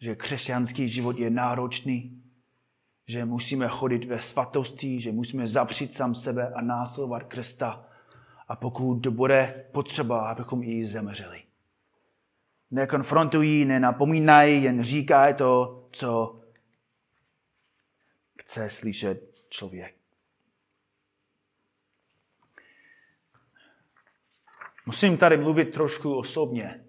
že 0.00 0.16
křesťanský 0.16 0.88
život 0.88 1.18
je 1.18 1.30
náročný, 1.30 2.22
že 3.06 3.24
musíme 3.24 3.68
chodit 3.68 4.04
ve 4.04 4.20
svatosti, 4.20 5.00
že 5.00 5.12
musíme 5.12 5.46
zapřít 5.46 5.94
sám 5.94 6.14
sebe 6.14 6.52
a 6.54 6.60
následovat 6.60 7.22
Krista. 7.22 7.84
A 8.48 8.56
pokud 8.56 9.00
to 9.00 9.10
bude 9.10 9.64
potřeba, 9.72 10.30
abychom 10.30 10.62
i 10.62 10.84
zemřeli. 10.84 11.42
Nekonfrontují, 12.70 13.64
nenapomínají, 13.64 14.62
jen 14.62 14.82
říkají 14.82 15.34
to, 15.34 15.84
co 15.92 16.39
chce 18.50 18.70
slyšet 18.70 19.44
člověk. 19.48 19.94
Musím 24.86 25.16
tady 25.16 25.36
mluvit 25.36 25.64
trošku 25.64 26.14
osobně, 26.14 26.84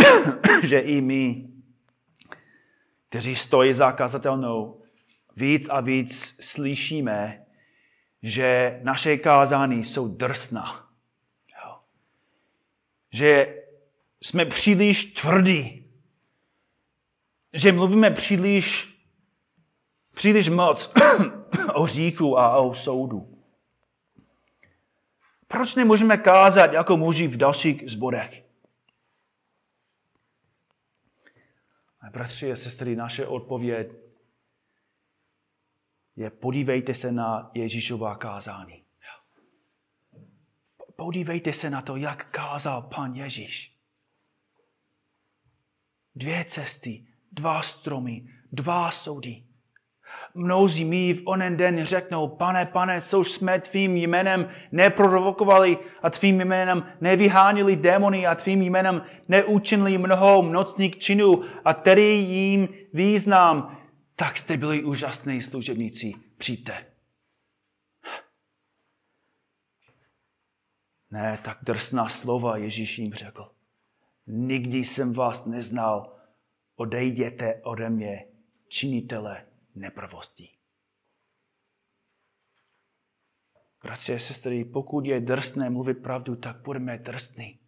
že 0.62 0.78
i 0.78 1.00
my, 1.00 1.48
kteří 3.08 3.36
stojí 3.36 3.74
za 3.74 3.92
kazatelnou, 3.92 4.82
víc 5.36 5.68
a 5.68 5.80
víc 5.80 6.38
slyšíme, 6.40 7.46
že 8.22 8.80
naše 8.82 9.16
kázání 9.16 9.84
jsou 9.84 10.08
drsná. 10.08 10.90
Že 13.12 13.62
jsme 14.22 14.46
příliš 14.46 15.04
tvrdí. 15.04 15.90
Že 17.52 17.72
mluvíme 17.72 18.10
příliš 18.10 18.97
příliš 20.18 20.48
moc 20.48 20.92
o 21.74 21.86
říku 21.86 22.38
a 22.38 22.58
o 22.58 22.74
soudu. 22.74 23.38
Proč 25.48 25.74
nemůžeme 25.74 26.16
kázat 26.16 26.72
jako 26.72 26.96
muži 26.96 27.28
v 27.28 27.36
dalších 27.36 27.90
zborech? 27.90 28.44
A 32.00 32.10
bratři 32.10 32.52
a 32.52 32.56
sestry, 32.56 32.96
naše 32.96 33.26
odpověď 33.26 33.88
je 36.16 36.30
podívejte 36.30 36.94
se 36.94 37.12
na 37.12 37.50
Ježíšová 37.54 38.16
kázání. 38.16 38.84
Podívejte 40.96 41.52
se 41.52 41.70
na 41.70 41.82
to, 41.82 41.96
jak 41.96 42.30
kázal 42.30 42.82
pan 42.82 43.14
Ježíš. 43.14 43.78
Dvě 46.14 46.44
cesty, 46.44 47.06
dva 47.32 47.62
stromy, 47.62 48.28
dva 48.52 48.90
soudy. 48.90 49.47
Mnozí 50.34 50.84
mi 50.84 51.14
v 51.14 51.22
onen 51.24 51.56
den 51.56 51.84
řeknou, 51.84 52.28
pane, 52.28 52.66
pane, 52.66 53.00
což 53.00 53.32
jsme 53.32 53.60
tvým 53.60 53.96
jménem 53.96 54.48
neprorovokovali 54.72 55.78
a 56.02 56.10
tvým 56.10 56.40
jménem 56.40 56.86
nevyhánili 57.00 57.76
démony 57.76 58.26
a 58.26 58.34
tvým 58.34 58.62
jménem 58.62 59.02
neučinili 59.28 59.98
mnoho 59.98 60.42
nocných 60.42 60.98
činů 60.98 61.42
a 61.64 61.74
který 61.74 62.24
jim 62.28 62.68
význam, 62.92 63.78
tak 64.16 64.38
jste 64.38 64.56
byli 64.56 64.84
úžasní 64.84 65.42
služebníci, 65.42 66.14
přijďte. 66.38 66.84
Ne, 71.10 71.38
tak 71.44 71.58
drsná 71.62 72.08
slova 72.08 72.56
Ježíš 72.56 72.98
jim 72.98 73.14
řekl. 73.14 73.50
Nikdy 74.26 74.78
jsem 74.78 75.12
vás 75.12 75.46
neznal, 75.46 76.16
odejděte 76.76 77.60
ode 77.64 77.90
mě, 77.90 78.24
činitele 78.68 79.47
neprvostí. 79.74 80.58
Bratři 83.82 84.14
a 84.14 84.18
sestry, 84.18 84.64
pokud 84.64 85.06
je 85.06 85.20
drsné 85.20 85.70
mluvit 85.70 85.94
pravdu, 85.94 86.36
tak 86.36 86.56
budeme 86.56 86.98
drsní. 86.98 87.58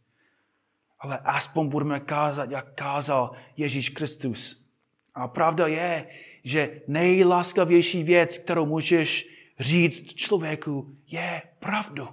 Ale 0.98 1.18
aspoň 1.18 1.68
budeme 1.68 2.00
kázat, 2.00 2.50
jak 2.50 2.74
kázal 2.74 3.36
Ježíš 3.56 3.88
Kristus. 3.88 4.66
A 5.14 5.28
pravda 5.28 5.66
je, 5.66 6.08
že 6.44 6.82
nejláskavější 6.88 8.02
věc, 8.02 8.38
kterou 8.38 8.66
můžeš 8.66 9.28
říct 9.58 10.14
člověku, 10.14 10.96
je 11.06 11.42
pravdu. 11.58 12.08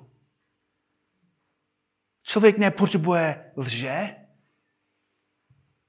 Člověk 2.23 2.57
nepotřebuje 2.57 3.51
lže. 3.55 4.15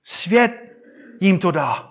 Svět 0.02 0.76
jim 1.20 1.38
to 1.38 1.50
dá. 1.50 1.87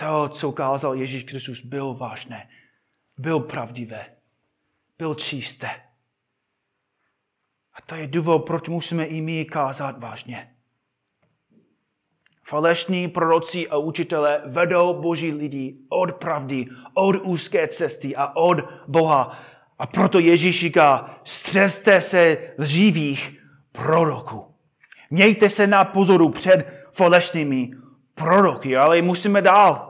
To, 0.00 0.28
co 0.28 0.52
kázal 0.52 0.94
Ježíš 0.94 1.24
Kristus, 1.24 1.64
bylo 1.64 1.94
vážné, 1.94 2.48
byl 3.18 3.40
pravdivé, 3.40 4.06
byl 4.98 5.14
čisté. 5.14 5.70
A 7.74 7.82
to 7.86 7.94
je 7.94 8.06
důvod, 8.06 8.38
proč 8.38 8.68
musíme 8.68 9.04
i 9.04 9.20
my 9.20 9.44
kázat 9.44 9.98
vážně. 9.98 10.54
Falešní 12.44 13.08
proroci 13.08 13.68
a 13.68 13.76
učitelé 13.76 14.42
vedou 14.46 15.02
boží 15.02 15.32
lidi 15.32 15.76
od 15.88 16.14
pravdy, 16.14 16.66
od 16.94 17.16
úzké 17.22 17.68
cesty 17.68 18.16
a 18.16 18.36
od 18.36 18.58
Boha. 18.88 19.38
A 19.78 19.86
proto 19.86 20.18
Ježíš 20.18 20.60
říká, 20.60 21.20
střeste 21.24 22.00
se 22.00 22.54
lživých 22.58 23.40
proroků. 23.72 24.54
Mějte 25.10 25.50
se 25.50 25.66
na 25.66 25.84
pozoru 25.84 26.28
před 26.28 26.66
falešnými 26.92 27.70
proroky, 28.14 28.76
ale 28.76 29.02
musíme 29.02 29.42
dál. 29.42 29.89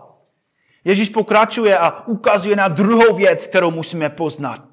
Ježíš 0.84 1.08
pokračuje 1.08 1.78
a 1.78 2.06
ukazuje 2.06 2.56
na 2.56 2.68
druhou 2.68 3.14
věc, 3.14 3.46
kterou 3.46 3.70
musíme 3.70 4.08
poznat. 4.10 4.64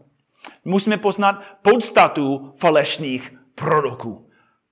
Musíme 0.66 0.98
poznat 0.98 1.42
podstatu 1.62 2.54
falešných 2.58 3.34
proroků. 3.56 4.30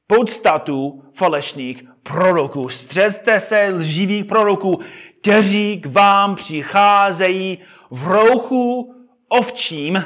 Podstatu 0.07 1.03
falešných 1.13 1.83
proroků. 2.03 2.69
Střeste 2.69 3.39
se 3.39 3.69
lživých 3.73 4.25
proroků, 4.25 4.79
kteří 5.21 5.81
k 5.81 5.85
vám 5.85 6.35
přicházejí 6.35 7.57
v 7.89 8.07
rouchu 8.07 8.95
ovčím, 9.27 10.03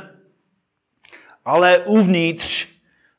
ale 1.45 1.79
uvnitř 1.79 2.67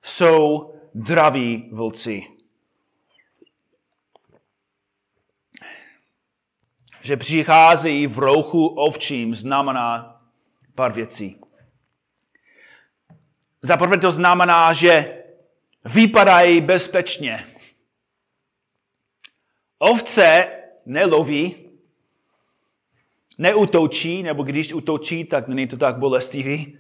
jsou 0.03 0.75
draví 0.95 1.69
vlci. 1.73 2.40
Že 7.03 7.17
přichází 7.17 8.07
v 8.07 8.19
rouchu 8.19 8.67
ovčím, 8.67 9.35
znamená 9.35 10.21
pár 10.75 10.93
věcí. 10.93 11.41
Za 13.63 13.77
prvé 13.77 13.99
to 13.99 14.11
znamená, 14.11 14.73
že 14.73 15.23
vypadají 15.85 16.61
bezpečně. 16.61 17.47
Ovce 19.79 20.49
neloví, 20.87 21.55
neutočí, 23.39 24.23
nebo 24.23 24.43
když 24.43 24.73
utočí, 24.73 25.25
tak 25.25 25.49
není 25.49 25.67
to 25.67 25.77
tak 25.77 25.97
bolestivý. 25.97 26.79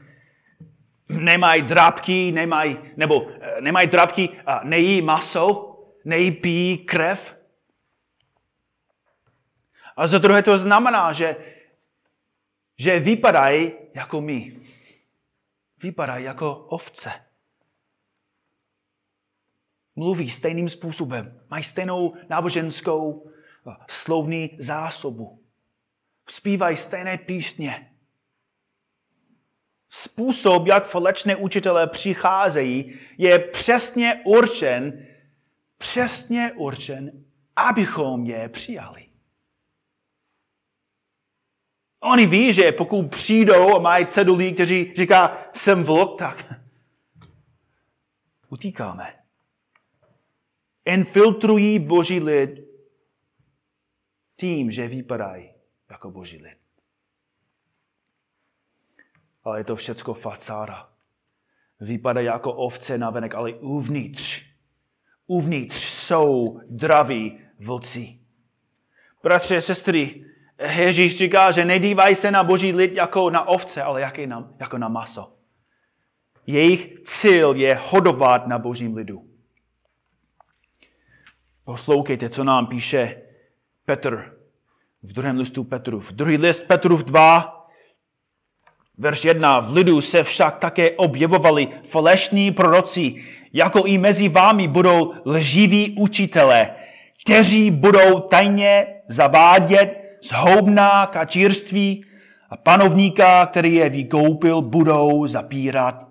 nemají 1.09 1.63
drápky, 1.63 2.33
nemají, 2.33 2.77
nebo 2.97 3.27
eh, 3.41 3.61
nemají 3.61 3.89
drápky, 3.89 4.29
a 4.47 4.61
nejí 4.65 5.03
maso, 5.03 5.77
nejí 6.05 6.31
pí 6.31 6.79
krev. 6.79 7.40
A 10.01 10.07
za 10.07 10.19
druhé 10.19 10.43
to 10.43 10.59
znamená, 10.59 11.13
že, 11.13 11.37
že 12.79 13.01
vypadají 13.01 13.73
jako 13.95 14.21
my. 14.21 14.57
Vypadají 15.83 16.25
jako 16.25 16.55
ovce. 16.57 17.13
Mluví 19.97 20.31
stejným 20.31 20.69
způsobem. 20.69 21.41
Mají 21.51 21.65
stejnou 21.65 22.15
náboženskou 22.29 23.31
slovní 23.89 24.57
zásobu. 24.59 25.45
Zpívají 26.29 26.77
stejné 26.77 27.19
písně. 27.19 27.93
Způsob, 29.91 30.67
jak 30.67 30.89
falečné 30.89 31.37
učitelé 31.37 31.87
přicházejí, 31.87 32.99
je 33.19 33.39
přesně 33.39 34.23
určen, 34.25 35.07
přesně 35.79 36.53
určen, 36.57 37.25
abychom 37.57 38.27
je 38.27 38.49
přijali. 38.49 39.10
Oni 42.01 42.27
ví, 42.27 42.53
že 42.53 42.73
pokud 42.73 43.11
přijdou 43.11 43.77
a 43.77 43.79
mají 43.79 44.07
cedulí, 44.07 44.55
kteří 44.55 44.95
říká, 44.97 45.45
jsem 45.55 45.85
vlk, 45.85 46.19
tak 46.19 46.55
utíkáme. 48.49 49.15
Infiltrují 50.85 51.79
boží 51.79 52.21
lid 52.21 52.51
tím, 54.37 54.71
že 54.71 54.89
vypadají 54.89 55.51
jako 55.91 56.11
boží 56.11 56.43
lid. 56.43 56.59
Ale 59.45 59.61
je 59.61 59.65
to 59.65 59.77
všecko 59.77 60.15
facáda. 60.15 60.93
Vypadá 61.81 62.21
jako 62.21 62.53
ovce 62.53 62.99
na 62.99 63.11
venek, 63.11 63.35
ale 63.35 63.55
uvnitř, 63.55 64.43
uvnitř 65.27 65.89
jsou 65.89 66.61
draví 66.69 67.39
vlci. 67.59 68.21
Bratře, 69.23 69.61
sestry, 69.61 70.30
Ježíš 70.61 71.17
říká, 71.17 71.51
že 71.51 71.65
nedívají 71.65 72.17
se 72.17 72.31
na 72.31 72.45
boží 72.45 72.73
lid 72.73 72.93
jako 72.93 73.31
na 73.31 73.49
ovce, 73.49 73.83
ale 73.83 74.01
jak 74.01 74.19
na, 74.19 74.49
jako 74.59 74.79
na 74.79 74.89
maso. 74.89 75.33
Jejich 76.47 76.95
cíl 77.05 77.55
je 77.57 77.81
hodovat 77.89 78.47
na 78.47 78.59
božím 78.59 78.97
lidu. 78.97 79.25
Poslouchejte, 81.65 82.29
co 82.29 82.45
nám 82.45 82.67
píše 82.67 83.23
Petr 83.85 84.37
v 85.03 85.13
druhém 85.13 85.39
listu 85.39 85.65
Petrův. 85.65 86.13
Druhý 86.13 86.37
list 86.37 86.63
Petrův 86.63 87.05
2, 87.05 87.67
verš 88.99 89.25
1. 89.25 89.61
V 89.61 89.73
lidu 89.73 90.01
se 90.01 90.23
však 90.23 90.59
také 90.59 90.91
objevovali 90.91 91.69
falešní 91.85 92.53
proroci, 92.53 93.25
jako 93.53 93.85
i 93.85 93.99
mezi 93.99 94.29
vámi 94.29 94.69
budou 94.69 95.15
lživí 95.27 95.97
učitelé, 95.99 96.75
kteří 97.25 97.71
budou 97.71 98.21
tajně 98.21 98.87
zavádět 99.09 100.00
zhoubná 100.23 101.07
kačírství 101.07 102.05
a 102.51 102.57
panovníka, 102.57 103.47
který 103.47 103.75
je 103.75 103.91
vykoupil, 103.91 104.63
budou 104.63 105.27
zapírat. 105.27 106.09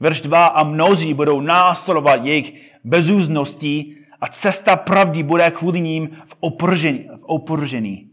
Verš 0.00 0.20
2. 0.20 0.46
A 0.46 0.64
mnozí 0.64 1.14
budou 1.14 1.40
následovat 1.40 2.24
jejich 2.24 2.72
bezúzností 2.84 3.96
a 4.20 4.28
cesta 4.28 4.76
pravdy 4.76 5.22
bude 5.22 5.50
kvůli 5.50 5.80
ním 5.80 6.08
v 6.26 6.36
opržení. 6.40 6.98
V 6.98 7.22
opržení. 7.22 8.10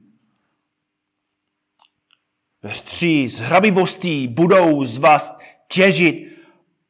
Verš 2.64 2.82
3. 2.82 3.30
Z 3.30 3.40
hrabivostí 3.40 4.28
budou 4.28 4.84
z 4.84 4.98
vás 4.98 5.38
těžit 5.68 6.38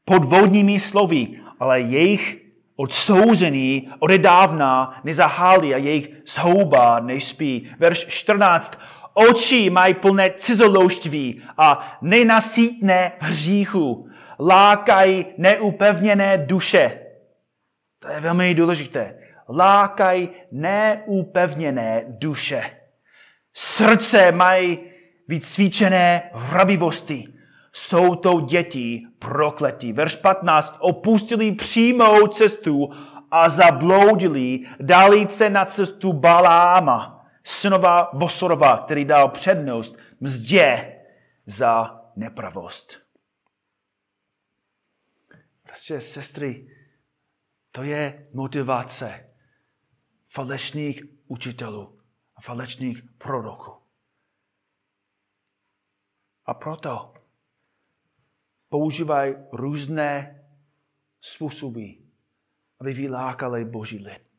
podvodními 0.05 0.79
slovy, 0.79 1.27
ale 1.59 1.81
jejich 1.81 2.40
odsouzení 2.81 3.89
odedávna 3.99 5.01
nezaháli 5.03 5.73
a 5.73 5.77
jejich 5.77 6.09
zhouba 6.25 6.99
nespí. 6.99 7.69
Verš 7.79 8.05
14. 8.09 8.79
Oči 9.13 9.69
mají 9.69 9.93
plné 9.93 10.29
cizolouštví 10.35 11.41
a 11.57 11.97
nenasítné 12.01 13.11
hříchu. 13.19 14.09
Lákají 14.39 15.25
neupevněné 15.37 16.37
duše. 16.37 16.99
To 17.99 18.07
je 18.07 18.19
velmi 18.19 18.53
důležité. 18.53 19.15
Lákají 19.49 20.29
neupevněné 20.51 22.03
duše. 22.07 22.63
Srdce 23.53 24.31
mají 24.31 24.79
vycvičené 25.27 26.21
hrabivosti 26.33 27.27
jsou 27.73 28.15
to 28.15 28.41
děti 28.41 29.07
prokletí. 29.19 29.93
Verš 29.93 30.15
15. 30.15 30.75
Opustili 30.79 31.51
přímou 31.51 32.27
cestu 32.27 32.89
a 33.31 33.49
zabloudili, 33.49 34.59
dali 34.79 35.27
se 35.29 35.49
na 35.49 35.65
cestu 35.65 36.13
Baláma, 36.13 37.27
synova 37.43 38.09
Bosorova, 38.13 38.77
který 38.77 39.05
dal 39.05 39.29
přednost 39.29 39.97
mzdě 40.19 40.97
za 41.45 42.01
nepravost. 42.15 43.01
Prostě, 45.63 46.01
sestry, 46.01 46.67
to 47.71 47.83
je 47.83 48.29
motivace 48.33 49.29
falešných 50.29 51.03
učitelů 51.27 51.99
a 52.35 52.41
falešných 52.41 53.01
proroků. 53.17 53.71
A 56.45 56.53
proto 56.53 57.13
používají 58.71 59.35
různé 59.51 60.43
způsoby, 61.19 61.91
aby 62.79 62.93
vylákali 62.93 63.65
boží 63.65 63.97
lid. 63.97 64.31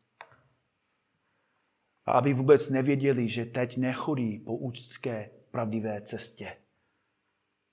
A 2.07 2.13
aby 2.13 2.35
vůbec 2.35 2.69
nevěděli, 2.69 3.29
že 3.29 3.45
teď 3.45 3.77
nechodí 3.77 4.39
po 4.39 4.57
účtské 4.57 5.31
pravdivé 5.51 6.03
cestě, 6.03 6.57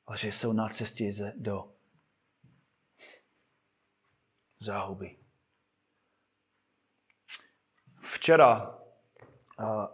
ale 0.07 0.17
že 0.17 0.27
jsou 0.27 0.53
na 0.53 0.69
cestě 0.69 1.33
do 1.35 1.71
záhuby. 4.59 5.17
Včera 8.01 8.69
uh, 8.69 9.85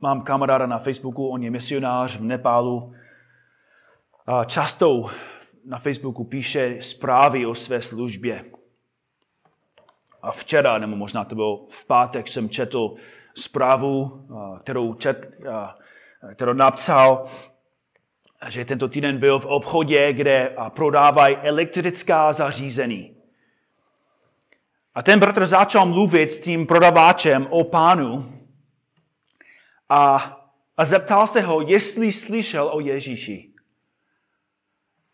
mám 0.00 0.22
kamaráda 0.22 0.66
na 0.66 0.78
Facebooku, 0.78 1.28
on 1.28 1.42
je 1.42 1.50
misionář 1.50 2.16
v 2.16 2.22
Nepálu. 2.22 2.76
Uh, 2.76 4.44
často 4.44 5.10
na 5.68 5.78
Facebooku 5.78 6.24
píše 6.24 6.76
zprávy 6.80 7.46
o 7.46 7.54
své 7.54 7.82
službě. 7.82 8.44
A 10.22 10.32
včera, 10.32 10.78
nebo 10.78 10.96
možná 10.96 11.24
to 11.24 11.34
bylo 11.34 11.66
v 11.70 11.84
pátek, 11.84 12.28
jsem 12.28 12.48
četl 12.48 12.94
zprávu, 13.34 14.26
kterou, 14.60 14.94
čet, 14.94 15.30
kterou 16.34 16.52
napsal, 16.52 17.26
že 18.48 18.64
tento 18.64 18.88
týden 18.88 19.18
byl 19.18 19.38
v 19.38 19.46
obchodě, 19.46 20.12
kde 20.12 20.56
prodávají 20.68 21.36
elektrická 21.36 22.32
zařízení. 22.32 23.16
A 24.94 25.02
ten 25.02 25.20
bratr 25.20 25.46
začal 25.46 25.86
mluvit 25.86 26.32
s 26.32 26.38
tím 26.38 26.66
prodaváčem 26.66 27.46
o 27.50 27.64
pánu 27.64 28.32
a, 29.88 30.34
a 30.76 30.84
zeptal 30.84 31.26
se 31.26 31.40
ho, 31.40 31.60
jestli 31.60 32.12
slyšel 32.12 32.70
o 32.72 32.80
Ježíši. 32.80 33.57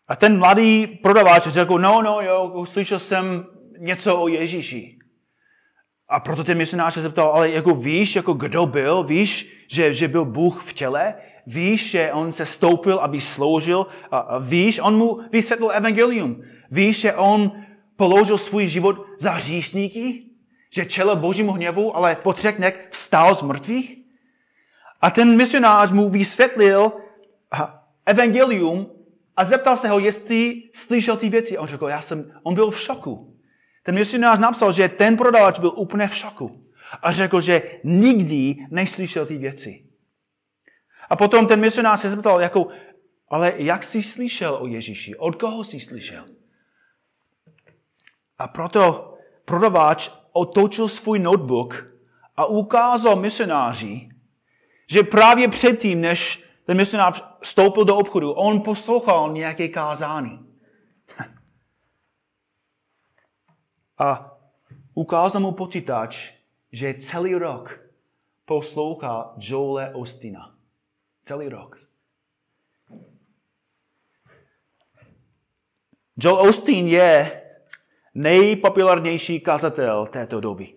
A 0.07 0.15
ten 0.15 0.39
mladý 0.39 0.87
prodavač 0.87 1.47
řekl, 1.47 1.77
no, 1.77 2.01
no, 2.01 2.21
jo, 2.21 2.65
slyšel 2.65 2.99
jsem 2.99 3.45
něco 3.79 4.21
o 4.21 4.27
Ježíši. 4.27 4.99
A 6.09 6.19
proto 6.19 6.43
ten 6.43 6.57
misionář 6.57 6.93
se 6.93 7.01
zeptal, 7.01 7.27
ale 7.27 7.51
jako 7.51 7.75
víš, 7.75 8.15
jako 8.15 8.33
kdo 8.33 8.65
byl? 8.65 9.03
Víš, 9.03 9.65
že, 9.67 9.93
že 9.93 10.07
byl 10.07 10.25
Bůh 10.25 10.63
v 10.63 10.73
těle? 10.73 11.15
Víš, 11.47 11.89
že 11.89 12.13
on 12.13 12.31
se 12.31 12.45
stoupil, 12.45 12.99
aby 12.99 13.21
sloužil? 13.21 13.87
A, 14.11 14.17
a 14.17 14.37
víš, 14.37 14.79
on 14.83 14.97
mu 14.97 15.19
vysvětlil 15.31 15.71
evangelium. 15.71 16.41
Víš, 16.71 16.99
že 16.99 17.13
on 17.13 17.51
položil 17.95 18.37
svůj 18.37 18.67
život 18.67 19.05
za 19.19 19.31
hříšníky? 19.31 20.23
Že 20.73 20.85
čelil 20.85 21.15
božímu 21.15 21.51
hněvu, 21.51 21.97
ale 21.97 22.15
po 22.15 22.33
třech 22.33 22.57
dnech 22.57 22.87
vstal 22.91 23.35
z 23.35 23.41
mrtvých? 23.41 23.97
A 25.01 25.11
ten 25.11 25.37
misionář 25.37 25.91
mu 25.91 26.09
vysvětlil 26.09 26.91
evangelium 28.05 28.87
a 29.37 29.45
zeptal 29.45 29.77
se 29.77 29.89
ho, 29.89 29.99
jestli 29.99 30.63
slyšel 30.73 31.17
ty 31.17 31.29
věci. 31.29 31.57
On 31.57 31.67
řekl, 31.67 31.87
já 31.87 32.01
jsem, 32.01 32.31
on 32.43 32.55
byl 32.55 32.71
v 32.71 32.79
šoku. 32.79 33.37
Ten 33.83 33.95
misionář 33.95 34.39
napsal, 34.39 34.71
že 34.71 34.89
ten 34.89 35.17
prodavač 35.17 35.59
byl 35.59 35.73
úplně 35.75 36.07
v 36.07 36.15
šoku. 36.15 36.65
A 37.01 37.11
řekl, 37.11 37.41
že 37.41 37.61
nikdy 37.83 38.55
neslyšel 38.69 39.25
ty 39.25 39.37
věci. 39.37 39.85
A 41.09 41.15
potom 41.15 41.47
ten 41.47 41.59
misionář 41.59 41.99
se 41.99 42.09
zeptal, 42.09 42.41
jako, 42.41 42.67
ale 43.29 43.53
jak 43.57 43.83
jsi 43.83 44.03
slyšel 44.03 44.57
o 44.61 44.67
Ježíši? 44.67 45.15
Od 45.15 45.35
koho 45.35 45.63
jsi 45.63 45.79
slyšel? 45.79 46.25
A 48.37 48.47
proto 48.47 49.13
prodavač 49.45 50.09
otočil 50.31 50.87
svůj 50.87 51.19
notebook 51.19 51.87
a 52.37 52.45
ukázal 52.45 53.15
misionáři, 53.15 54.09
že 54.87 55.03
právě 55.03 55.47
předtím, 55.47 56.01
než 56.01 56.43
ten 56.65 56.77
misionář 56.77 57.23
vstoupil 57.45 57.85
do 57.85 57.97
obchodu, 57.97 58.31
on 58.31 58.61
poslouchal 58.61 59.33
nějaké 59.33 59.67
kázání. 59.67 60.39
A 63.97 64.37
ukázal 64.93 65.41
mu 65.41 65.51
počítač, 65.51 66.33
že 66.71 66.93
celý 66.93 67.35
rok 67.35 67.79
poslouchá 68.45 69.35
Joele 69.37 69.93
Ostina. 69.93 70.55
Celý 71.23 71.49
rok. 71.49 71.79
Joel 76.17 76.49
Osteen 76.49 76.87
je 76.87 77.41
nejpopulárnější 78.13 79.39
kazatel 79.39 80.07
této 80.07 80.39
doby. 80.39 80.75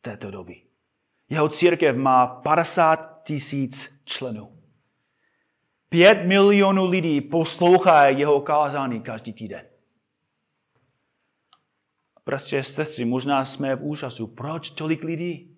Této 0.00 0.30
doby. 0.30 0.62
Jeho 1.28 1.48
církev 1.48 1.96
má 1.96 2.26
50 2.26 3.22
tisíc 3.24 4.00
členů. 4.04 4.57
Pět 5.88 6.26
milionů 6.26 6.86
lidí 6.86 7.20
poslouchá 7.20 8.08
jeho 8.08 8.40
kázání 8.40 9.00
každý 9.00 9.32
týden. 9.32 9.66
Prostě 12.24 12.62
sestry, 12.62 13.04
možná 13.04 13.44
jsme 13.44 13.76
v 13.76 13.82
úžasu. 13.82 14.26
Proč 14.26 14.70
tolik 14.70 15.04
lidí? 15.04 15.56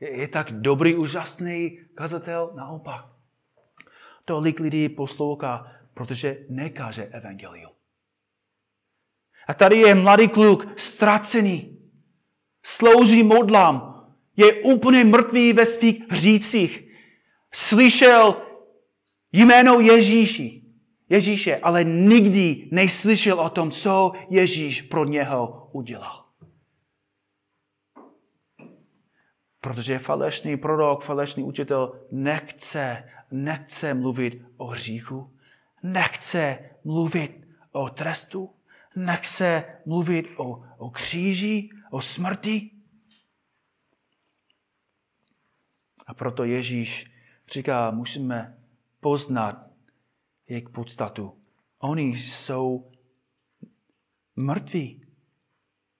Je, 0.00 0.20
je 0.20 0.28
tak 0.28 0.52
dobrý, 0.52 0.96
úžasný 0.96 1.78
kazatel? 1.94 2.50
Naopak. 2.54 3.06
Tolik 4.24 4.60
lidí 4.60 4.88
poslouchá, 4.88 5.72
protože 5.94 6.38
nekáže 6.48 7.04
evangelium. 7.04 7.72
A 9.48 9.54
tady 9.54 9.76
je 9.76 9.94
mladý 9.94 10.28
kluk, 10.28 10.80
ztracený. 10.80 11.78
Slouží 12.62 13.22
modlám. 13.22 14.06
Je 14.36 14.62
úplně 14.62 15.04
mrtvý 15.04 15.52
ve 15.52 15.66
svých 15.66 16.10
hřících. 16.10 16.88
Slyšel 17.52 18.47
jméno 19.32 19.80
Ježíši. 19.80 20.62
Ježíše, 21.08 21.56
ale 21.56 21.84
nikdy 21.84 22.68
neslyšel 22.72 23.40
o 23.40 23.50
tom, 23.50 23.70
co 23.70 24.12
Ježíš 24.30 24.82
pro 24.82 25.04
něho 25.04 25.70
udělal. 25.72 26.24
Protože 29.60 29.98
falešný 29.98 30.56
prorok, 30.56 31.04
falešný 31.04 31.42
učitel 31.42 32.06
nechce, 32.10 33.04
nechce 33.30 33.94
mluvit 33.94 34.42
o 34.56 34.66
hříchu, 34.66 35.36
nechce 35.82 36.58
mluvit 36.84 37.48
o 37.72 37.88
trestu, 37.88 38.54
nechce 38.96 39.64
mluvit 39.86 40.26
o, 40.36 40.64
o 40.78 40.90
kříži, 40.90 41.70
o 41.90 42.00
smrti. 42.00 42.70
A 46.06 46.14
proto 46.14 46.44
Ježíš 46.44 47.10
říká, 47.52 47.90
musíme 47.90 48.57
poznat 49.00 49.66
jejich 50.48 50.68
podstatu. 50.68 51.42
Oni 51.78 52.02
jsou 52.02 52.92
mrtví. 54.36 55.00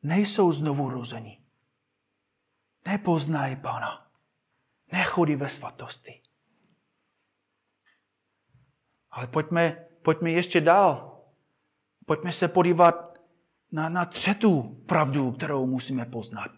Nejsou 0.03 0.53
znovu 0.53 0.91
rození. 0.91 1.41
Nepoznají 2.87 3.57
Pána. 3.57 4.11
Nechodí 4.93 5.37
ve 5.37 5.49
svatosti. 5.49 6.23
Ale 9.11 9.27
pojďme, 9.27 9.87
pojďme 10.03 10.31
ještě 10.31 10.61
dál. 10.61 11.21
Pojďme 12.07 12.33
se 12.33 12.49
podívat 12.49 13.19
na, 13.73 13.89
na 13.89 14.05
třetí 14.05 14.63
pravdu, 14.87 15.33
kterou 15.33 15.67
musíme 15.67 16.05
poznat. 16.05 16.51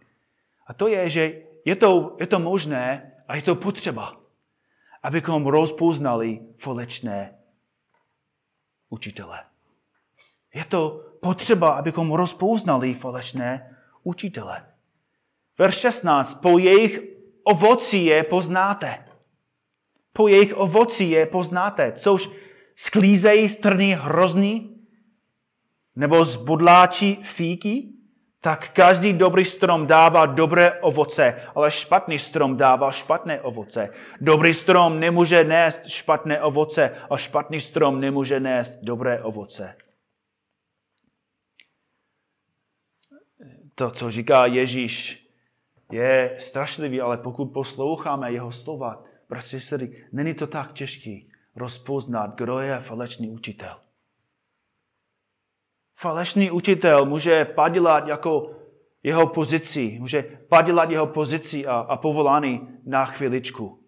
A 0.66 0.74
to 0.74 0.88
je, 0.88 1.10
že 1.10 1.42
je 1.64 1.76
to, 1.76 2.16
je 2.20 2.26
to 2.26 2.38
možné 2.38 3.12
a 3.28 3.36
je 3.36 3.42
to 3.42 3.54
potřeba, 3.54 4.19
abychom 5.02 5.46
rozpoznali 5.46 6.40
falečné 6.58 7.38
učitele. 8.88 9.44
Je 10.54 10.64
to 10.64 11.04
potřeba, 11.22 11.70
abychom 11.70 12.12
rozpoznali 12.12 12.94
falešné 12.94 13.76
učitele. 14.02 14.66
Verš 15.58 15.74
16. 15.74 16.34
Po 16.34 16.58
jejich 16.58 17.00
ovoci 17.44 17.96
je 17.96 18.24
poznáte. 18.24 19.06
Po 20.12 20.28
jejich 20.28 20.56
ovoci 20.56 21.04
je 21.04 21.26
poznáte. 21.26 21.92
Což 21.92 22.30
sklízejí 22.76 23.48
strny 23.48 23.92
hrozný? 23.92 24.76
Nebo 25.96 26.24
zbudláči 26.24 27.18
fíky? 27.22 27.99
Tak 28.40 28.70
každý 28.70 29.12
dobrý 29.12 29.44
strom 29.44 29.86
dává 29.86 30.26
dobré 30.26 30.80
ovoce, 30.80 31.34
ale 31.54 31.70
špatný 31.70 32.18
strom 32.18 32.56
dává 32.56 32.92
špatné 32.92 33.40
ovoce. 33.40 33.92
Dobrý 34.20 34.54
strom 34.54 35.00
nemůže 35.00 35.44
nést 35.44 35.88
špatné 35.88 36.42
ovoce 36.42 36.96
a 37.10 37.16
špatný 37.16 37.60
strom 37.60 38.00
nemůže 38.00 38.40
nést 38.40 38.78
dobré 38.82 39.22
ovoce. 39.22 39.76
To, 43.74 43.90
co 43.90 44.10
říká 44.10 44.46
Ježíš, 44.46 45.26
je 45.92 46.36
strašlivý, 46.38 47.00
ale 47.00 47.16
pokud 47.16 47.46
posloucháme 47.46 48.32
jeho 48.32 48.52
slova, 48.52 49.04
bratři 49.28 49.60
sestry, 49.60 50.06
není 50.12 50.34
to 50.34 50.46
tak 50.46 50.72
těžký 50.72 51.32
rozpoznat, 51.56 52.34
kdo 52.34 52.58
je 52.58 52.78
falešný 52.78 53.30
učitel. 53.30 53.80
Falešný 56.00 56.50
učitel 56.50 57.06
může 57.06 57.44
padělat 57.44 58.08
jako 58.08 58.50
jeho 59.02 59.26
pozici, 59.26 59.96
může 60.00 60.22
padělat 60.48 60.90
jeho 60.90 61.06
pozici 61.06 61.66
a, 61.66 61.74
a 61.74 61.96
povolání 61.96 62.68
na 62.86 63.04
chviličku. 63.04 63.84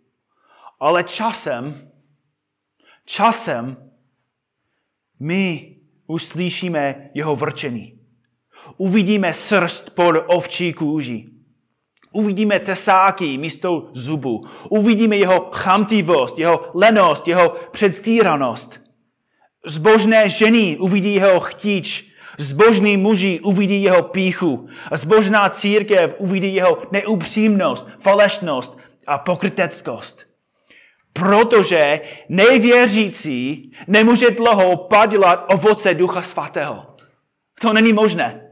Ale 0.80 1.04
časem, 1.04 1.90
časem 3.04 3.90
my 5.20 5.76
uslyšíme 6.06 7.10
jeho 7.14 7.36
vrčení. 7.36 8.00
Uvidíme 8.76 9.34
srst 9.34 9.94
pod 9.94 10.14
ovčí 10.26 10.72
kůži. 10.72 11.30
Uvidíme 12.12 12.60
tesáky 12.60 13.38
místo 13.38 13.90
zubu. 13.92 14.44
Uvidíme 14.68 15.16
jeho 15.16 15.50
chamtivost, 15.52 16.38
jeho 16.38 16.70
lenost, 16.74 17.28
jeho 17.28 17.54
předstíranost. 17.70 18.81
Zbožné 19.66 20.28
ženy 20.28 20.76
uvidí 20.78 21.14
jeho 21.14 21.40
chtíč. 21.40 22.12
Zbožní 22.38 22.96
muži 22.96 23.40
uvidí 23.40 23.82
jeho 23.82 24.02
píchu. 24.02 24.68
Zbožná 24.92 25.48
církev 25.48 26.14
uvidí 26.18 26.54
jeho 26.54 26.82
neupřímnost, 26.92 27.88
falešnost 28.00 28.78
a 29.06 29.18
pokryteckost. 29.18 30.26
Protože 31.12 32.00
nevěřící 32.28 33.72
nemůže 33.86 34.30
dlouho 34.30 34.76
padělat 34.76 35.44
ovoce 35.48 35.94
Ducha 35.94 36.22
Svatého. 36.22 36.96
To 37.60 37.72
není 37.72 37.92
možné. 37.92 38.48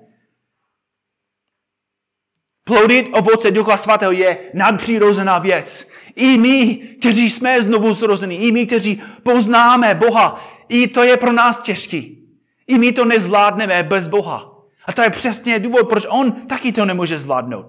Plodit 2.64 3.08
ovoce 3.12 3.50
Ducha 3.50 3.76
Svatého 3.76 4.12
je 4.12 4.38
nadpřirozená 4.54 5.38
věc. 5.38 5.90
I 6.16 6.38
my, 6.38 6.76
kteří 6.76 7.30
jsme 7.30 7.62
znovu 7.62 7.92
zrození, 7.92 8.36
i 8.36 8.52
my, 8.52 8.66
kteří 8.66 9.02
poznáme 9.22 9.94
Boha, 9.94 10.44
i 10.70 10.88
to 10.88 11.02
je 11.02 11.16
pro 11.16 11.32
nás 11.32 11.60
těžký. 11.60 12.18
I 12.66 12.78
my 12.78 12.92
to 12.92 13.04
nezvládneme 13.04 13.82
bez 13.82 14.08
Boha. 14.08 14.50
A 14.86 14.92
to 14.92 15.02
je 15.02 15.10
přesně 15.10 15.58
důvod, 15.58 15.88
proč 15.88 16.06
on 16.08 16.32
taky 16.32 16.72
to 16.72 16.84
nemůže 16.84 17.18
zvládnout. 17.18 17.66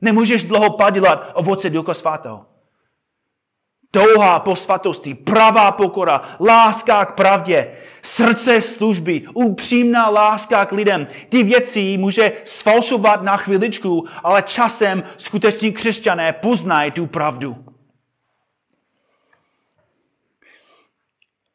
Nemůžeš 0.00 0.44
dlouho 0.44 0.70
padělat 0.70 1.30
ovoce 1.34 1.70
Ducha 1.70 1.94
Svatého. 1.94 2.46
Touha 3.90 4.40
po 4.40 4.56
svatosti, 4.56 5.14
pravá 5.14 5.72
pokora, 5.72 6.22
láska 6.40 7.04
k 7.04 7.14
pravdě, 7.14 7.72
srdce 8.02 8.60
služby, 8.60 9.22
upřímná 9.34 10.08
láska 10.08 10.64
k 10.64 10.72
lidem. 10.72 11.06
Ty 11.28 11.42
věci 11.42 11.98
může 11.98 12.32
sfalšovat 12.44 13.22
na 13.22 13.36
chviličku, 13.36 14.04
ale 14.22 14.42
časem 14.42 15.02
skuteční 15.16 15.72
křesťané 15.72 16.32
poznají 16.32 16.90
tu 16.90 17.06
pravdu. 17.06 17.71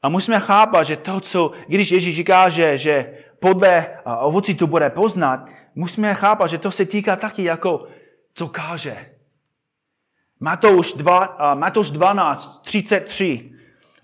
A 0.02 0.10
musíme 0.10 0.40
chápat, 0.40 0.84
že 0.84 0.96
to, 0.96 1.20
co, 1.20 1.52
když 1.68 1.92
Ježíš 1.92 2.16
říká, 2.16 2.50
že, 2.50 2.78
že 2.78 3.14
podle 3.40 3.88
ovocí 4.20 4.56
to 4.56 4.68
bude 4.68 4.90
poznat, 4.90 5.50
musíme 5.76 6.14
chápat, 6.14 6.48
že 6.48 6.58
to 6.58 6.72
se 6.72 6.86
týká 6.86 7.16
taky 7.16 7.44
jako, 7.44 7.88
co 8.34 8.48
káže. 8.48 8.98
Matouš, 10.40 10.94
2, 10.94 11.38
Matouš 11.54 11.92
12, 11.92 12.62
33 12.62 13.52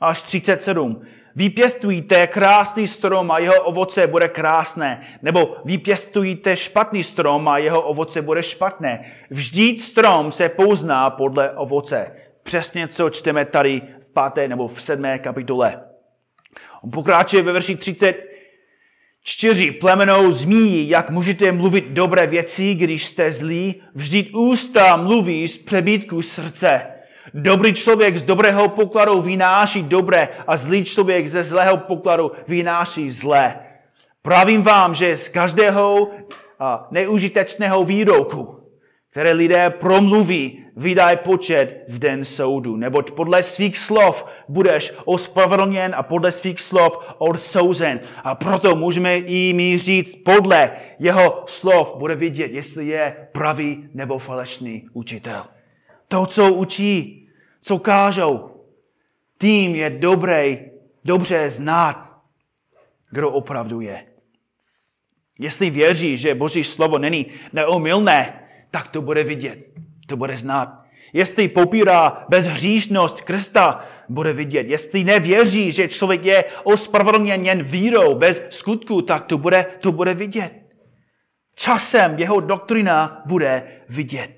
až 0.01 0.21
37. 0.21 1.01
Vypěstujte 1.35 2.27
krásný 2.27 2.87
strom 2.87 3.31
a 3.31 3.39
jeho 3.39 3.63
ovoce 3.63 4.07
bude 4.07 4.27
krásné. 4.27 5.01
Nebo 5.21 5.55
vypěstujte 5.65 6.55
špatný 6.55 7.03
strom 7.03 7.47
a 7.47 7.57
jeho 7.57 7.81
ovoce 7.81 8.21
bude 8.21 8.43
špatné. 8.43 9.11
Vždyť 9.29 9.79
strom 9.79 10.31
se 10.31 10.49
pozná 10.49 11.09
podle 11.09 11.51
ovoce. 11.51 12.11
Přesně 12.43 12.87
co 12.87 13.09
čteme 13.09 13.45
tady 13.45 13.81
páté 14.13 14.47
nebo 14.47 14.67
v 14.67 14.81
sedmé 14.81 15.19
kapitole. 15.19 15.81
On 16.81 16.91
pokračuje 16.91 17.43
ve 17.43 17.51
verši 17.51 17.75
30, 17.75 18.33
Čtyři 19.25 19.71
plemenou 19.71 20.31
zmíní, 20.31 20.89
jak 20.89 21.09
můžete 21.09 21.51
mluvit 21.51 21.85
dobré 21.87 22.27
věci, 22.27 22.75
když 22.75 23.05
jste 23.05 23.31
zlí. 23.31 23.81
Vždyť 23.95 24.33
ústa 24.33 24.95
mluví 24.95 25.47
z 25.47 25.57
přebytku 25.57 26.21
srdce. 26.21 26.81
Dobrý 27.33 27.73
člověk 27.73 28.17
z 28.17 28.23
dobrého 28.23 28.69
pokladu 28.69 29.21
vynáší 29.21 29.83
dobré 29.83 30.29
a 30.47 30.57
zlý 30.57 30.85
člověk 30.85 31.27
ze 31.27 31.43
zlého 31.43 31.77
pokladu 31.77 32.31
vynáší 32.47 33.11
zlé. 33.11 33.59
Pravím 34.21 34.61
vám, 34.61 34.95
že 34.95 35.15
z 35.15 35.27
každého 35.29 36.09
neužitečného 36.91 37.83
výroku, 37.83 38.59
které 39.09 39.31
lidé 39.31 39.69
promluví, 39.69 40.62
vydaj 40.75 41.17
počet 41.17 41.85
v 41.87 41.99
den 41.99 42.25
soudu. 42.25 42.75
Neboť 42.75 43.11
podle 43.11 43.43
svých 43.43 43.77
slov 43.77 44.25
budeš 44.49 44.93
ospravedlněn 45.05 45.95
a 45.97 46.03
podle 46.03 46.31
svých 46.31 46.59
slov 46.59 46.97
odsouzen. 47.17 47.99
A 48.23 48.35
proto 48.35 48.75
můžeme 48.75 49.17
i 49.17 49.53
mi 49.53 49.77
říct, 49.77 50.15
podle 50.15 50.71
jeho 50.99 51.43
slov 51.47 51.95
bude 51.97 52.15
vidět, 52.15 52.51
jestli 52.51 52.87
je 52.87 53.27
pravý 53.31 53.89
nebo 53.93 54.17
falešný 54.17 54.87
učitel. 54.93 55.45
To, 56.07 56.25
co 56.25 56.53
učí, 56.53 57.29
co 57.61 57.79
kážou, 57.79 58.49
tím 59.39 59.75
je 59.75 59.89
dobré, 59.89 60.57
dobře 61.05 61.49
znát, 61.49 62.13
kdo 63.11 63.31
opravdu 63.31 63.81
je. 63.81 64.05
Jestli 65.39 65.69
věří, 65.69 66.17
že 66.17 66.35
Boží 66.35 66.63
slovo 66.63 66.97
není 66.97 67.25
neomylné, 67.53 68.39
tak 68.71 68.87
to 68.87 69.01
bude 69.01 69.23
vidět, 69.23 69.59
to 70.07 70.17
bude 70.17 70.37
znát. 70.37 70.83
Jestli 71.13 71.47
popírá 71.47 72.25
bezhříšnost 72.29 73.21
Krista, 73.21 73.85
bude 74.09 74.33
vidět. 74.33 74.67
Jestli 74.67 75.03
nevěří, 75.03 75.71
že 75.71 75.87
člověk 75.87 76.25
je 76.25 76.43
ospravedlněn 76.63 77.45
jen 77.45 77.63
vírou, 77.63 78.15
bez 78.15 78.47
skutku, 78.49 79.01
tak 79.01 79.25
to 79.25 79.37
bude, 79.37 79.65
to 79.79 79.91
bude 79.91 80.13
vidět. 80.13 80.53
Časem 81.55 82.19
jeho 82.19 82.39
doktrina 82.39 83.21
bude 83.25 83.81
vidět. 83.89 84.31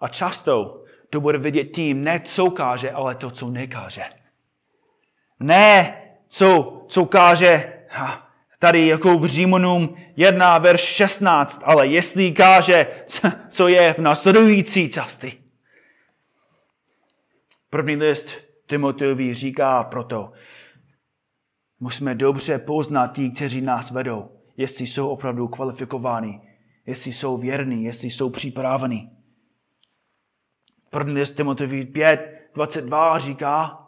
A 0.00 0.08
často 0.08 0.84
to 1.10 1.20
bude 1.20 1.38
vidět 1.38 1.64
tím, 1.64 2.04
ne 2.04 2.20
co 2.20 2.50
káže, 2.50 2.90
ale 2.90 3.14
to, 3.14 3.30
co 3.30 3.50
nekáže. 3.50 4.04
Ne, 5.40 6.02
co, 6.28 6.82
co 6.88 7.06
káže, 7.06 7.72
ha, 7.88 8.27
tady 8.58 8.86
jako 8.86 9.18
v 9.18 9.26
Římanům 9.26 9.96
1, 10.16 10.58
verš 10.58 10.80
16, 10.80 11.62
ale 11.64 11.86
jestli 11.86 12.32
káže, 12.32 12.86
co 13.50 13.68
je 13.68 13.92
v 13.92 13.98
následující 13.98 14.88
části. 14.88 15.42
První 17.70 17.96
list 17.96 18.36
Timoteovi 18.66 19.34
říká 19.34 19.84
proto, 19.84 20.32
musíme 21.80 22.14
dobře 22.14 22.58
poznat 22.58 23.06
tí, 23.08 23.30
kteří 23.30 23.60
nás 23.60 23.90
vedou, 23.90 24.30
jestli 24.56 24.86
jsou 24.86 25.08
opravdu 25.08 25.48
kvalifikováni, 25.48 26.40
jestli 26.86 27.12
jsou 27.12 27.36
věrní, 27.36 27.84
jestli 27.84 28.10
jsou 28.10 28.30
připraveni. 28.30 29.10
První 30.90 31.12
list 31.12 31.36
Timoteovi 31.36 31.86
5, 31.86 32.50
22 32.54 33.18
říká, 33.18 33.86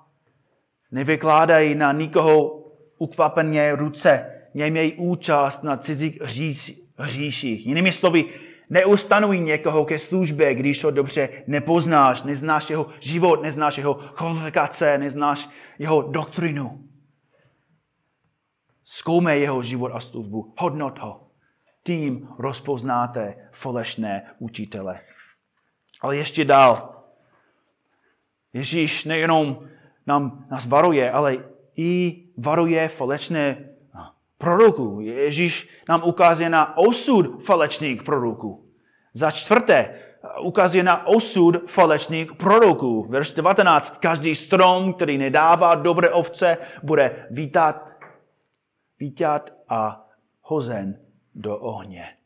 nevykládají 0.91 1.75
na 1.75 1.93
nikoho 1.93 2.65
ukvapeně 2.99 3.77
ruce, 3.77 4.40
nemějí 4.55 4.93
účast 4.93 5.63
na 5.63 5.77
cizích 5.77 6.21
hříších. 6.97 7.67
Jinými 7.67 7.93
slovy, 7.93 8.25
neustanují 8.71 9.41
někoho 9.41 9.85
ke 9.85 9.99
službě, 9.99 10.55
když 10.55 10.85
ho 10.85 10.91
dobře 10.91 11.29
nepoznáš, 11.47 12.23
neznáš 12.23 12.71
jeho 12.71 12.87
život, 13.01 13.43
neznáš 13.43 13.79
jeho 13.79 13.95
kvalifikace, 13.95 14.99
neznáš 14.99 15.49
jeho 15.79 16.03
doktrinu. 16.03 16.85
Zkoumej 18.85 19.41
jeho 19.41 19.63
život 19.63 19.93
a 19.95 20.01
službu, 20.01 20.55
hodnot 20.59 20.99
ho. 20.99 21.27
Tím 21.83 22.29
rozpoznáte 22.39 23.49
falešné 23.53 24.35
učitele. 24.39 25.01
Ale 26.01 26.17
ještě 26.17 26.45
dál. 26.45 27.03
Ježíš 28.53 29.05
nejenom 29.05 29.69
nám, 30.07 30.47
nás 30.51 30.67
varuje, 30.67 31.11
ale 31.11 31.39
i 31.77 32.23
varuje 32.37 32.89
falešné 32.89 33.70
proroků. 34.41 35.01
Ježíš 35.01 35.69
nám 35.89 36.03
ukazuje 36.05 36.51
na 36.51 36.77
osud 36.77 37.45
falečných 37.45 38.03
proroků. 38.03 38.73
Za 39.15 39.31
čtvrté, 39.31 40.01
ukazuje 40.43 40.83
na 40.83 41.07
osud 41.07 41.71
falečných 41.71 42.33
proroků. 42.35 43.07
Verš 43.09 43.31
19. 43.31 43.99
Každý 43.99 44.35
strom, 44.35 44.95
který 44.95 45.19
nedává 45.19 45.75
dobré 45.75 46.11
ovce, 46.11 46.57
bude 46.83 47.27
vítat, 47.31 47.89
vítat 48.99 49.51
a 49.69 50.09
hozen 50.43 51.01
do 51.35 51.59
ohně. 51.59 52.17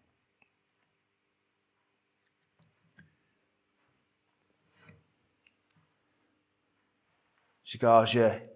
Říká, 7.67 8.05
že 8.05 8.49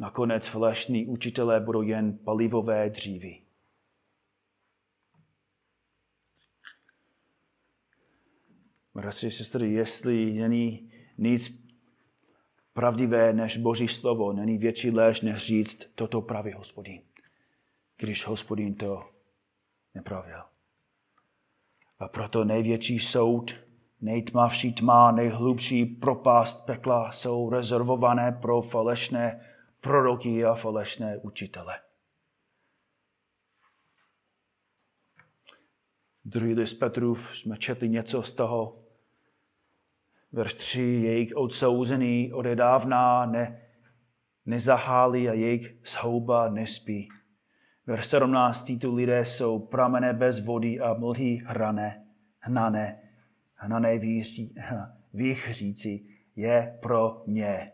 Nakonec 0.00 0.48
falešní 0.48 1.06
učitelé 1.06 1.60
budou 1.60 1.82
jen 1.82 2.18
palivové 2.18 2.90
dřívy. 2.90 3.42
Bratři 8.94 9.30
sestry, 9.30 9.72
jestli 9.72 10.32
není 10.32 10.92
nic 11.18 11.70
pravdivé 12.72 13.32
než 13.32 13.56
Boží 13.56 13.88
slovo, 13.88 14.32
není 14.32 14.58
větší 14.58 14.90
lež 14.90 15.20
než 15.20 15.46
říct, 15.46 15.84
toto 15.94 16.20
praví 16.20 16.52
hospodin, 16.52 17.02
když 17.96 18.26
hospodin 18.26 18.74
to 18.74 19.04
nepravil. 19.94 20.42
A 21.98 22.08
proto 22.08 22.44
největší 22.44 22.98
soud, 22.98 23.54
nejtmavší 24.00 24.72
tma, 24.72 25.12
nejhlubší 25.12 25.84
propast 25.84 26.66
pekla 26.66 27.12
jsou 27.12 27.50
rezervované 27.50 28.32
pro 28.32 28.62
falešné 28.62 29.46
proroky 29.80 30.44
a 30.44 30.54
falešné 30.54 31.18
učitele. 31.18 31.80
Druhý 36.24 36.54
list 36.54 36.74
Petrův 36.74 37.36
jsme 37.36 37.58
četli 37.58 37.88
něco 37.88 38.22
z 38.22 38.32
toho. 38.32 38.84
Verš 40.32 40.54
3, 40.54 40.80
jejich 40.80 41.36
odsouzený 41.36 42.32
odedávna 42.32 43.26
ne, 43.26 43.62
nezahálí 44.46 45.28
a 45.28 45.32
jejich 45.32 45.76
zhouba 45.86 46.48
nespí. 46.48 47.08
Verš 47.86 48.06
17, 48.06 48.62
tyto 48.64 48.94
lidé 48.94 49.24
jsou 49.24 49.58
pramené 49.58 50.12
bez 50.12 50.44
vody 50.44 50.80
a 50.80 50.94
mlhy 50.94 51.42
hrané, 51.46 52.06
hnané, 52.38 53.02
hnané 53.54 53.98
výří, 53.98 54.54
výchříci 55.14 56.06
je 56.36 56.78
pro 56.82 57.22
ně 57.26 57.72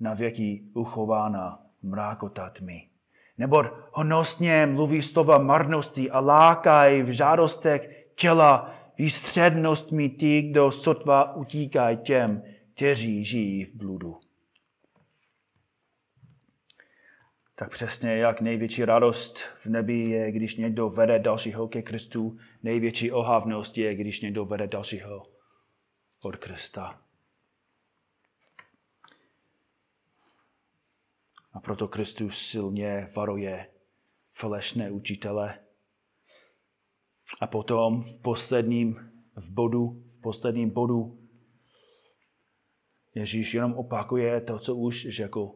na 0.00 0.14
věky 0.14 0.62
uchována 0.74 1.62
mrákota 1.82 2.50
tmy. 2.50 2.88
Nebo 3.38 3.64
honosně 3.92 4.66
mluví 4.66 5.02
slova 5.02 5.38
marnosti 5.38 6.10
a 6.10 6.20
lákaj 6.20 7.02
v 7.02 7.10
žádostech 7.10 8.06
těla 8.14 8.74
výstřednostmi 8.98 10.08
tí, 10.08 10.42
kdo 10.42 10.72
sotva 10.72 11.34
utíkají 11.34 11.96
těm, 11.96 12.42
kteří 12.74 13.24
žijí 13.24 13.64
v 13.64 13.74
bludu. 13.74 14.20
Tak 17.54 17.70
přesně 17.70 18.16
jak 18.16 18.40
největší 18.40 18.84
radost 18.84 19.38
v 19.38 19.66
nebi 19.66 19.98
je, 19.98 20.32
když 20.32 20.56
někdo 20.56 20.88
vede 20.90 21.18
dalšího 21.18 21.68
ke 21.68 21.82
Kristu, 21.82 22.38
největší 22.62 23.12
ohavnost 23.12 23.78
je, 23.78 23.94
když 23.94 24.20
někdo 24.20 24.44
vede 24.44 24.66
dalšího 24.66 25.26
od 26.22 26.36
Krista. 26.36 27.05
A 31.56 31.60
proto 31.60 31.88
Kristus 31.88 32.38
silně 32.48 33.12
varuje 33.16 33.70
falešné 34.32 34.90
učitele. 34.90 35.58
A 37.40 37.46
potom 37.46 38.02
v 38.02 38.22
posledním 38.22 39.12
v 39.36 39.50
bodu, 39.50 40.02
v 40.18 40.20
posledním 40.20 40.70
bodu 40.70 41.28
Ježíš 43.14 43.54
jenom 43.54 43.74
opakuje 43.74 44.40
to, 44.40 44.58
co 44.58 44.76
už 44.76 45.08
řekl. 45.08 45.54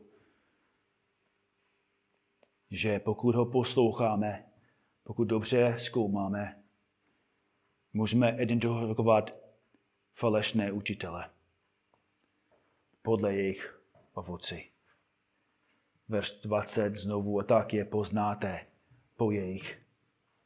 Že 2.71 2.99
pokud 2.99 3.35
ho 3.35 3.47
posloucháme, 3.47 4.47
pokud 5.05 5.25
dobře 5.25 5.75
zkoumáme, 5.79 6.63
můžeme 7.93 8.43
identifikovat 8.43 9.31
falešné 10.15 10.73
učitele 10.73 11.31
podle 13.03 13.35
jejich 13.35 13.83
ovoci 14.15 14.70
verš 16.11 16.31
20 16.43 16.95
znovu, 16.95 17.41
a 17.41 17.43
tak 17.43 17.75
je 17.75 17.85
poznáte 17.85 18.67
po 19.17 19.31
jejich 19.31 19.79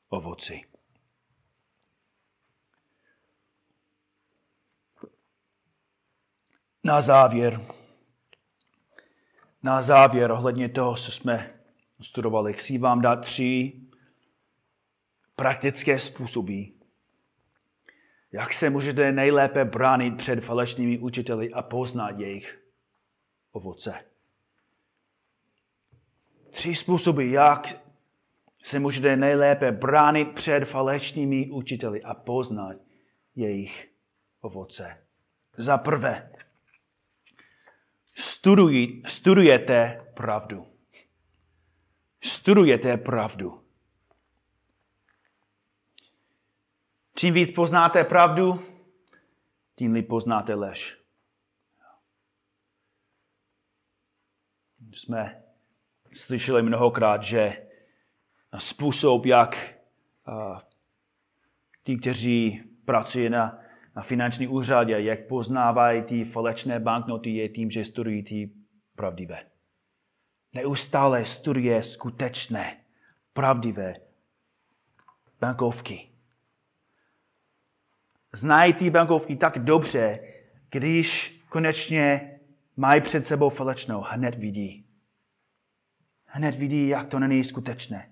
ovoci. 0.09 0.63
Na 6.85 7.01
závěr, 7.01 7.61
na 9.63 9.83
závěr 9.83 10.31
ohledně 10.31 10.69
toho, 10.69 10.97
co 10.97 11.13
jsme 11.13 11.61
studovali, 12.01 12.53
chci 12.53 12.79
vám 12.79 13.01
dát 13.01 13.17
tři 13.17 13.81
praktické 15.37 15.99
způsoby, 15.99 16.63
jak 18.33 18.53
se 18.53 18.71
můžete 18.71 19.13
nejlépe 19.13 19.65
bránit 19.65 20.17
před 20.17 20.45
falešnými 20.45 20.99
učiteli 20.99 21.53
a 21.53 21.63
poznat 21.63 22.19
jejich 22.19 22.65
ovoce 23.53 24.14
tři 26.55 26.75
způsoby, 26.75 27.33
jak 27.33 27.85
se 28.63 28.79
můžete 28.79 29.17
nejlépe 29.17 29.73
bránit 29.73 30.35
před 30.35 30.65
falešnými 30.65 31.51
učiteli 31.51 32.03
a 32.03 32.15
poznat 32.15 32.77
jejich 33.35 33.93
ovoce. 34.41 35.07
Za 35.57 35.79
prvé, 35.79 36.33
studuj, 38.15 39.03
studujete 39.07 40.07
pravdu. 40.15 40.67
Studujete 42.23 42.97
pravdu. 42.97 43.65
Čím 47.17 47.35
víc 47.35 47.53
poznáte 47.53 48.05
pravdu, 48.05 48.63
tím 49.75 49.93
líp 49.93 50.09
poznáte 50.09 50.55
lež. 50.55 51.01
Jsme 54.93 55.44
slyšeli 56.15 56.63
mnohokrát, 56.63 57.23
že 57.23 57.67
způsob, 58.59 59.27
jak 59.27 59.75
ti, 61.83 61.97
kteří 61.97 62.63
pracují 62.85 63.29
na, 63.29 63.59
na 63.97 64.03
finanční 64.03 64.49
úřadě, 64.49 65.01
jak 65.01 65.27
poznávají 65.27 66.03
ty 66.03 66.25
falešné 66.25 66.81
banknoty, 66.81 67.31
je 67.31 67.49
tím, 67.49 67.71
že 67.71 67.85
studují 67.85 68.23
ty 68.23 68.51
pravdivé. 68.97 69.47
Neustále 70.53 71.25
studuje 71.25 71.83
skutečné, 71.83 72.77
pravdivé 73.33 73.95
bankovky. 75.41 76.09
Znají 78.33 78.73
ty 78.73 78.91
bankovky 78.91 79.37
tak 79.37 79.59
dobře, 79.59 80.21
když 80.71 81.39
konečně 81.49 82.39
mají 82.77 83.01
před 83.01 83.27
sebou 83.27 83.49
falešnou, 83.49 84.01
hned 84.01 84.35
vidí. 84.35 84.87
Hned 86.37 86.55
vidí, 86.55 86.89
jak 86.89 87.09
to 87.09 87.19
není 87.19 87.45
skutečné. 87.45 88.11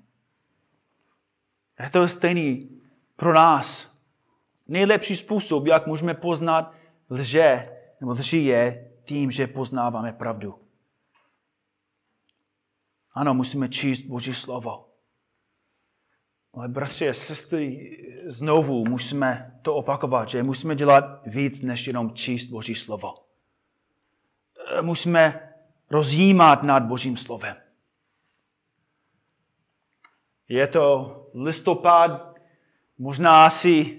Je 1.83 1.91
to 1.91 2.09
stejný 2.09 2.81
pro 3.17 3.35
nás. 3.35 3.99
Nejlepší 4.69 5.17
způsob, 5.17 5.67
jak 5.67 5.87
můžeme 5.87 6.15
poznat 6.15 6.75
lže, 7.11 7.79
nebo 8.01 8.13
lži 8.13 8.39
je 8.39 8.91
tím, 9.05 9.31
že 9.31 9.47
poznáváme 9.47 10.13
pravdu. 10.13 10.59
Ano, 13.13 13.35
musíme 13.35 13.69
číst 13.69 14.01
Boží 14.01 14.35
slovo. 14.35 14.89
Ale 16.55 16.69
bratři 16.69 17.09
a 17.09 17.15
sestry, 17.15 17.99
znovu 18.27 18.85
musíme 18.85 19.59
to 19.63 19.75
opakovat, 19.75 20.29
že 20.29 20.43
musíme 20.43 20.75
dělat 20.75 21.05
víc, 21.27 21.63
než 21.63 21.87
jenom 21.87 22.15
číst 22.15 22.47
Boží 22.47 22.75
slovo. 22.75 23.15
Musíme 24.81 25.55
rozjímat 25.91 26.63
nad 26.63 26.83
Božím 26.83 27.17
slovem. 27.17 27.57
Je 30.53 30.67
to 30.67 31.17
listopad, 31.35 32.37
možná 32.99 33.51
si, 33.51 33.99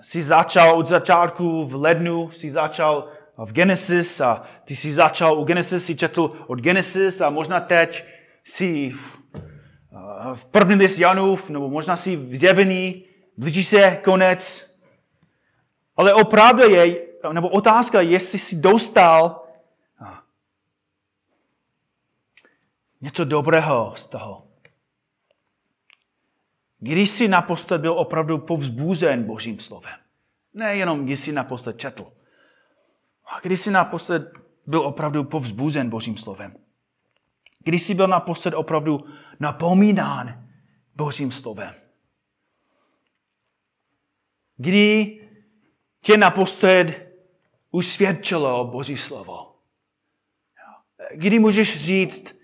si 0.00 0.22
začal 0.22 0.78
od 0.78 0.86
začátku 0.86 1.64
v 1.64 1.74
lednu, 1.74 2.30
si 2.30 2.50
začal 2.50 3.08
v 3.36 3.52
Genesis 3.52 4.20
a 4.20 4.42
ty 4.64 4.76
si 4.76 4.92
začal 4.92 5.38
u 5.38 5.44
Genesis, 5.44 5.86
si 5.86 5.96
četl 5.96 6.32
od 6.46 6.60
Genesis 6.60 7.20
a 7.20 7.30
možná 7.30 7.60
teď 7.60 8.04
si 8.44 8.94
v 10.34 10.44
prvním 10.44 10.78
list 10.78 10.98
Janův, 10.98 11.50
nebo 11.50 11.68
možná 11.68 11.96
si 11.96 12.16
v 12.16 12.36
zjevený, 12.36 13.04
blíží 13.36 13.64
se 13.64 14.00
konec. 14.04 14.72
Ale 15.96 16.14
opravdu 16.14 16.70
je, 16.70 17.06
nebo 17.32 17.48
otázka, 17.48 18.00
jestli 18.00 18.38
si 18.38 18.56
dostal 18.56 19.44
něco 23.00 23.24
dobrého 23.24 23.92
z 23.96 24.06
toho. 24.06 24.51
Když 26.84 27.10
jsi 27.10 27.28
naposled 27.28 27.80
byl 27.80 27.92
opravdu 27.92 28.38
povzbuzen 28.38 29.24
Božím 29.24 29.60
slovem. 29.60 29.94
Nejenom, 30.54 31.04
když 31.04 31.20
jsi 31.20 31.32
naposled 31.32 31.78
četl. 31.78 32.12
A 33.24 33.40
když 33.40 33.60
jsi 33.60 33.70
naposled 33.70 34.32
byl 34.66 34.80
opravdu 34.80 35.24
povzbuzen 35.24 35.90
Božím 35.90 36.16
slovem. 36.16 36.56
Když 37.58 37.82
jsi 37.82 37.94
byl 37.94 38.08
naposled 38.08 38.54
opravdu 38.54 39.04
napomínán 39.40 40.48
Božím 40.94 41.32
slovem. 41.32 41.74
Kdy 44.56 45.18
tě 46.00 46.16
naposled 46.16 47.12
usvědčilo 47.70 48.64
Boží 48.64 48.96
slovo. 48.96 49.54
Kdy 51.14 51.38
můžeš 51.38 51.84
říct, 51.84 52.36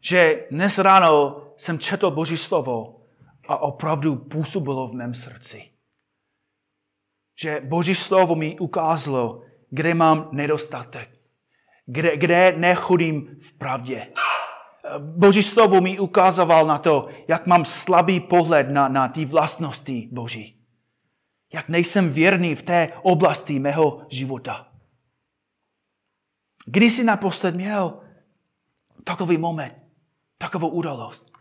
že 0.00 0.46
dnes 0.50 0.78
ráno 0.78 1.42
jsem 1.56 1.78
četl 1.78 2.10
Boží 2.10 2.36
slovo 2.36 2.95
a 3.48 3.58
opravdu 3.58 4.16
působilo 4.16 4.88
v 4.88 4.94
mém 4.94 5.14
srdci. 5.14 5.70
Že 7.40 7.60
Boží 7.64 7.94
slovo 7.94 8.34
mi 8.34 8.58
ukázalo, 8.58 9.42
kde 9.70 9.94
mám 9.94 10.28
nedostatek, 10.32 11.10
kde, 11.86 12.16
kde 12.16 12.54
nechodím 12.56 13.38
v 13.40 13.52
pravdě. 13.52 14.12
Boží 14.98 15.42
slovo 15.42 15.80
mi 15.80 15.98
ukázoval 15.98 16.66
na 16.66 16.78
to, 16.78 17.08
jak 17.28 17.46
mám 17.46 17.64
slabý 17.64 18.20
pohled 18.20 18.70
na, 18.70 18.88
na 18.88 19.08
ty 19.08 19.24
vlastnosti 19.24 20.08
Boží. 20.12 20.64
Jak 21.52 21.68
nejsem 21.68 22.12
věrný 22.12 22.54
v 22.54 22.62
té 22.62 22.92
oblasti 23.02 23.58
mého 23.58 24.06
života. 24.08 24.68
Kdy 26.66 26.90
jsi 26.90 27.04
naposled 27.04 27.54
měl 27.54 28.00
takový 29.04 29.36
moment, 29.36 29.74
takovou 30.38 30.68
událost? 30.68 31.35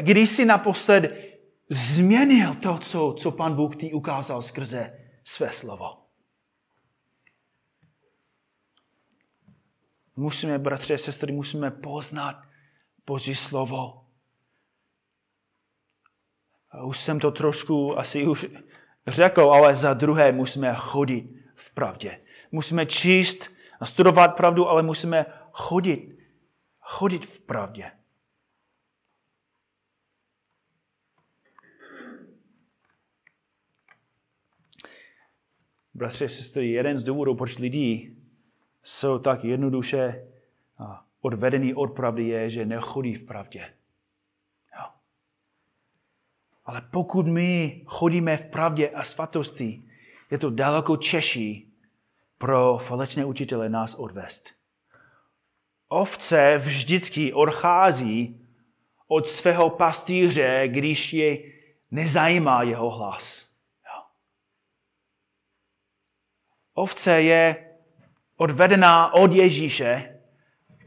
Kdy 0.00 0.26
jsi 0.26 0.44
naposled 0.44 1.30
změnil 1.68 2.54
to, 2.54 2.78
co, 2.78 3.14
co 3.18 3.30
pan 3.30 3.54
Bůh 3.54 3.76
ti 3.76 3.92
ukázal 3.92 4.42
skrze 4.42 4.98
své 5.24 5.52
slovo? 5.52 6.00
Musíme, 10.16 10.58
bratře 10.58 10.94
a 10.94 10.98
sestry, 10.98 11.32
musíme 11.32 11.70
poznat 11.70 12.42
Boží 13.06 13.34
slovo. 13.34 14.06
Už 16.84 17.00
jsem 17.00 17.20
to 17.20 17.30
trošku 17.30 17.98
asi 17.98 18.26
už 18.26 18.46
řekl, 19.06 19.52
ale 19.52 19.76
za 19.76 19.94
druhé 19.94 20.32
musíme 20.32 20.74
chodit 20.74 21.30
v 21.54 21.74
pravdě. 21.74 22.20
Musíme 22.52 22.86
číst 22.86 23.50
a 23.80 23.86
studovat 23.86 24.36
pravdu, 24.36 24.68
ale 24.68 24.82
musíme 24.82 25.26
chodit, 25.52 26.18
chodit 26.80 27.26
v 27.26 27.40
pravdě. 27.40 27.90
Bratři 36.00 36.24
a 36.24 36.28
sestry, 36.28 36.70
jeden 36.70 36.98
z 36.98 37.04
důvodů, 37.04 37.34
proč 37.34 37.58
lidi 37.58 38.16
jsou 38.82 39.18
tak 39.18 39.44
jednoduše 39.44 40.26
odvedený 41.20 41.74
od 41.74 41.86
pravdy, 41.86 42.28
je, 42.28 42.50
že 42.50 42.66
nechodí 42.66 43.14
v 43.14 43.26
pravdě. 43.26 43.60
Jo. 44.76 44.84
Ale 46.64 46.82
pokud 46.90 47.26
my 47.26 47.80
chodíme 47.86 48.36
v 48.36 48.50
pravdě 48.50 48.88
a 48.88 49.04
svatosti, 49.04 49.82
je 50.30 50.38
to 50.38 50.50
daleko 50.50 50.96
češí 50.96 51.72
pro 52.38 52.78
falečné 52.78 53.24
učitele 53.24 53.68
nás 53.68 53.94
odvést. 53.94 54.50
Ovce 55.88 56.58
vždycky 56.58 57.32
odchází 57.32 58.46
od 59.08 59.28
svého 59.28 59.70
pastýře, 59.70 60.68
když 60.68 61.12
je 61.12 61.38
nezajímá 61.90 62.62
jeho 62.62 62.90
hlas. 62.90 63.49
Ovce 66.80 67.22
je 67.22 67.56
odvedená 68.36 69.14
od 69.14 69.32
Ježíše, 69.32 70.20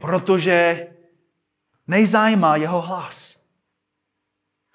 protože 0.00 0.86
nejzajímá 1.86 2.56
jeho 2.56 2.80
hlas. 2.80 3.44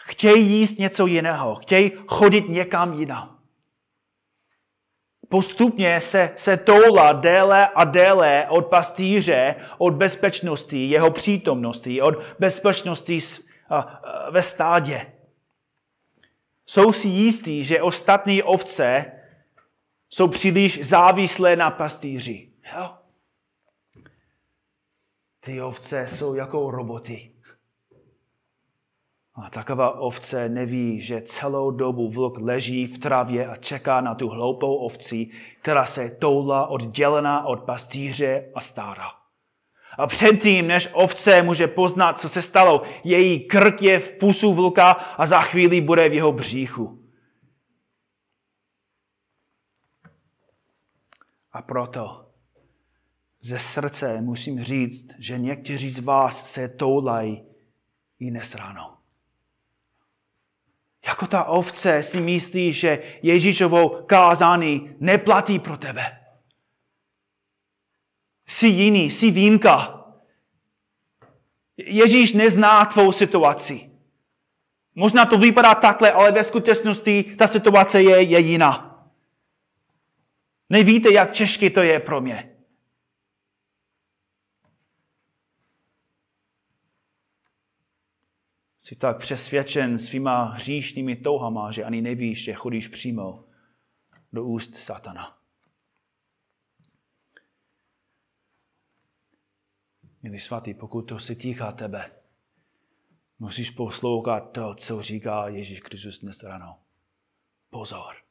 Chtějí 0.01 0.51
jíst 0.51 0.79
něco 0.79 1.05
jiného, 1.05 1.55
chtějí 1.55 1.91
chodit 2.07 2.49
někam 2.49 2.93
jinam. 2.93 3.39
Postupně 5.29 6.01
se, 6.01 6.33
se 6.37 6.57
toula 6.57 7.11
déle 7.11 7.67
a 7.67 7.83
déle 7.83 8.45
od 8.49 8.67
pastýře, 8.67 9.55
od 9.77 9.93
bezpečnosti, 9.93 10.89
jeho 10.89 11.11
přítomnosti, 11.11 12.01
od 12.01 12.15
bezpečnosti 12.39 13.19
ve 14.31 14.41
stádě. 14.41 15.13
Jsou 16.65 16.93
si 16.93 17.07
jistí, 17.07 17.63
že 17.63 17.81
ostatní 17.81 18.43
ovce 18.43 19.18
jsou 20.09 20.27
příliš 20.27 20.85
závislé 20.85 21.55
na 21.55 21.71
pastýři. 21.71 22.49
Jo? 22.75 22.89
Ty 25.39 25.61
ovce 25.61 26.07
jsou 26.07 26.35
jako 26.35 26.71
roboty. 26.71 27.31
A 29.35 29.49
taková 29.49 29.99
ovce 29.99 30.49
neví, 30.49 31.01
že 31.01 31.21
celou 31.21 31.71
dobu 31.71 32.09
vlk 32.09 32.37
leží 32.37 32.85
v 32.85 32.97
travě 32.97 33.47
a 33.47 33.55
čeká 33.55 34.01
na 34.01 34.15
tu 34.15 34.29
hloupou 34.29 34.75
ovci, 34.75 35.27
která 35.61 35.85
se 35.85 36.09
toula 36.09 36.67
oddělená 36.67 37.45
od 37.45 37.63
pastýře 37.63 38.51
a 38.55 38.61
stará. 38.61 39.11
A 39.97 40.07
předtím, 40.07 40.67
než 40.67 40.89
ovce 40.93 41.41
může 41.41 41.67
poznat, 41.67 42.19
co 42.19 42.29
se 42.29 42.41
stalo, 42.41 42.81
její 43.03 43.39
krk 43.39 43.81
je 43.81 43.99
v 43.99 44.11
pusu 44.11 44.53
vlka 44.53 44.91
a 44.91 45.25
za 45.25 45.41
chvíli 45.41 45.81
bude 45.81 46.09
v 46.09 46.13
jeho 46.13 46.31
bříchu. 46.31 46.99
A 51.51 51.61
proto 51.61 52.29
ze 53.41 53.59
srdce 53.59 54.21
musím 54.21 54.63
říct, 54.63 55.07
že 55.17 55.37
někteří 55.37 55.89
z 55.89 55.99
vás 55.99 56.51
se 56.51 56.69
toulají 56.69 57.43
i 58.19 58.29
dnes 58.29 58.55
ráno. 58.55 58.97
Jako 61.07 61.27
ta 61.27 61.43
ovce 61.43 62.03
si 62.03 62.21
myslí, 62.21 62.71
že 62.71 63.03
Ježíšovou 63.21 63.89
kázání 64.05 64.95
neplatí 64.99 65.59
pro 65.59 65.77
tebe. 65.77 66.19
Jsi 68.47 68.67
jiný, 68.67 69.11
jsi 69.11 69.31
výjimka. 69.31 70.05
Ježíš 71.77 72.33
nezná 72.33 72.85
tvou 72.85 73.11
situaci. 73.11 73.89
Možná 74.95 75.25
to 75.25 75.37
vypadá 75.37 75.75
takhle, 75.75 76.11
ale 76.11 76.31
ve 76.31 76.43
skutečnosti 76.43 77.23
ta 77.23 77.47
situace 77.47 78.01
je, 78.01 78.21
je 78.21 78.39
jiná. 78.39 78.88
Nevíte, 80.69 81.13
jak 81.13 81.31
těžké 81.31 81.69
to 81.69 81.81
je 81.81 81.99
pro 81.99 82.21
mě. 82.21 82.55
Jsi 88.77 88.95
tak 88.95 89.17
přesvědčen 89.17 89.97
svýma 89.97 90.43
hříšnými 90.43 91.15
touhama, 91.15 91.71
že 91.71 91.83
ani 91.83 92.01
nevíš, 92.01 92.43
že 92.43 92.53
chodíš 92.53 92.87
přímo 92.87 93.45
do 94.33 94.45
úst 94.45 94.75
satana. 94.75 95.37
Milí 100.23 100.39
svatý, 100.39 100.73
pokud 100.73 101.01
to 101.01 101.19
se 101.19 101.35
týká 101.35 101.71
tebe, 101.71 102.11
musíš 103.39 103.69
poslouchat 103.69 104.39
to, 104.39 104.75
co 104.75 105.01
říká 105.01 105.47
Ježíš 105.47 105.79
Kristus 105.79 106.19
dnes 106.19 106.43
ráno. 106.43 106.79
Pozor. 107.69 108.28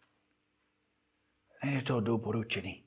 Není 1.64 1.82
to 1.82 2.00
doporučený. 2.00 2.84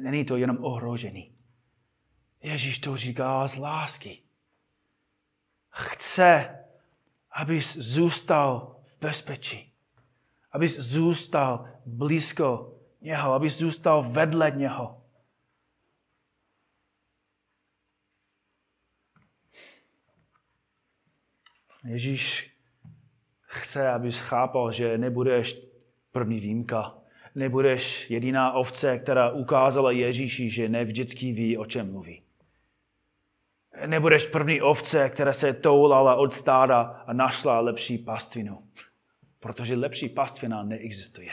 Není 0.00 0.24
to 0.24 0.36
jenom 0.36 0.64
ohrožený. 0.64 1.34
Ježíš 2.42 2.78
to 2.78 2.96
říká 2.96 3.48
z 3.48 3.56
lásky. 3.56 4.22
Chce, 5.70 6.58
abys 7.30 7.76
zůstal 7.76 8.80
v 8.86 8.98
bezpečí. 9.00 9.72
Abys 10.52 10.78
zůstal 10.78 11.68
blízko 11.86 12.78
něho, 13.00 13.32
abys 13.32 13.58
zůstal 13.58 14.02
vedle 14.02 14.50
něho. 14.50 15.02
Ježíš 21.84 22.56
chce, 23.40 23.88
abys 23.88 24.18
chápal, 24.18 24.72
že 24.72 24.98
nebudeš 24.98 25.66
první 26.12 26.40
výjimka. 26.40 27.05
Nebudeš 27.36 28.10
jediná 28.10 28.52
ovce, 28.52 28.98
která 28.98 29.30
ukázala 29.30 29.90
Ježíši, 29.90 30.50
že 30.50 30.68
nevždycky 30.68 31.32
ví, 31.32 31.58
o 31.58 31.66
čem 31.66 31.92
mluví. 31.92 32.22
Nebudeš 33.86 34.26
první 34.26 34.60
ovce, 34.60 35.08
která 35.08 35.32
se 35.32 35.54
toulala 35.54 36.14
od 36.14 36.32
stáda 36.32 36.82
a 37.06 37.12
našla 37.12 37.60
lepší 37.60 37.98
pastvinu. 37.98 38.62
Protože 39.40 39.76
lepší 39.76 40.08
pastvina 40.08 40.62
neexistuje. 40.62 41.30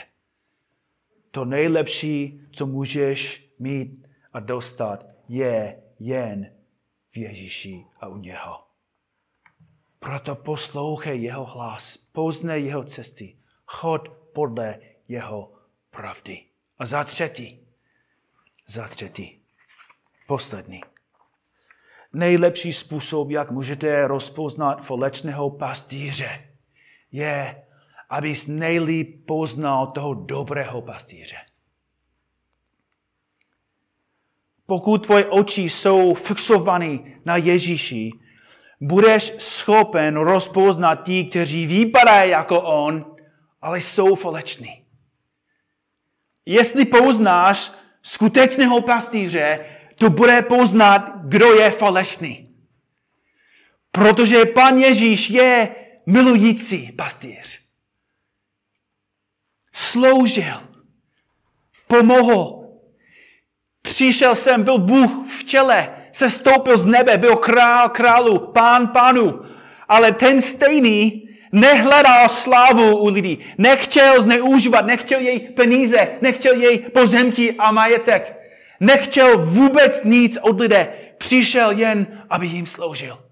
To 1.32 1.46
nejlepší, 1.46 2.42
co 2.52 2.66
můžeš 2.66 3.50
mít 3.60 4.08
a 4.34 4.40
dostat, 4.40 5.16
je 5.28 5.84
jen 6.00 6.52
v 7.12 7.18
Ježíši 7.18 7.86
a 8.00 8.08
u 8.08 8.18
něho. 8.18 8.64
Proto 10.00 10.36
poslouchej 10.36 11.22
jeho 11.22 11.46
hlas, 11.46 11.98
poznej 11.98 12.66
jeho 12.66 12.84
cesty, 12.84 13.38
chod 13.66 14.10
podle 14.10 14.80
jeho 15.08 15.63
pravdy. 15.98 16.42
A 16.80 16.86
za 16.86 17.04
třetí, 17.04 17.68
za 18.68 18.88
třetí, 18.88 19.42
poslední. 20.28 20.82
Nejlepší 22.14 22.74
způsob, 22.74 23.30
jak 23.30 23.52
můžete 23.52 24.08
rozpoznat 24.08 24.86
falečného 24.86 25.50
pastýře, 25.50 26.48
je, 27.12 27.64
abys 28.10 28.48
nejlíp 28.48 29.26
poznal 29.26 29.88
toho 29.88 30.14
dobrého 30.14 30.82
pastýře. 30.82 31.38
Pokud 34.66 35.06
tvoje 35.06 35.26
oči 35.26 35.62
jsou 35.62 36.14
fixované 36.14 37.00
na 37.26 37.38
Ježíši, 37.38 38.12
budeš 38.82 39.34
schopen 39.38 40.16
rozpoznat 40.16 40.96
ti, 40.96 41.26
kteří 41.26 41.66
vypadají 41.68 42.32
jako 42.32 42.62
on, 42.62 43.16
ale 43.62 43.82
jsou 43.82 44.16
faleční. 44.16 44.83
Jestli 46.46 46.86
poznáš 46.86 47.72
skutečného 48.02 48.82
pastýře, 48.82 49.66
to 49.96 50.10
bude 50.10 50.42
poznat, 50.42 51.12
kdo 51.24 51.54
je 51.54 51.72
falešný. 51.72 52.50
Protože 53.92 54.46
pan 54.46 54.78
Ježíš 54.78 55.30
je 55.30 55.76
milující 56.06 56.92
pastýř. 56.92 57.60
Sloužil, 59.74 60.68
pomohl. 61.88 62.60
Přišel 63.82 64.36
jsem, 64.36 64.64
byl 64.64 64.78
Bůh 64.78 65.12
v 65.40 65.44
čele, 65.44 66.10
se 66.12 66.30
stoupil 66.30 66.78
z 66.78 66.86
nebe, 66.86 67.18
byl 67.18 67.36
král 67.36 67.90
králu, 67.90 68.40
pán 68.40 68.88
pánu. 68.88 69.42
Ale 69.88 70.12
ten 70.12 70.42
stejný 70.42 71.23
nehledal 71.54 72.30
slávu 72.30 72.98
u 72.98 73.08
lidí, 73.08 73.40
nechtěl 73.58 74.22
zneužívat, 74.22 74.86
nechtěl 74.86 75.20
její 75.20 75.40
peníze, 75.40 76.18
nechtěl 76.22 76.62
její 76.62 76.80
pozemky 76.80 77.56
a 77.60 77.72
majetek. 77.72 78.40
Nechtěl 78.80 79.46
vůbec 79.46 80.04
nic 80.04 80.38
od 80.42 80.60
lidé. 80.60 80.94
Přišel 81.18 81.72
jen, 81.72 82.26
aby 82.30 82.48
jim 82.48 82.66
sloužil. 82.66 83.24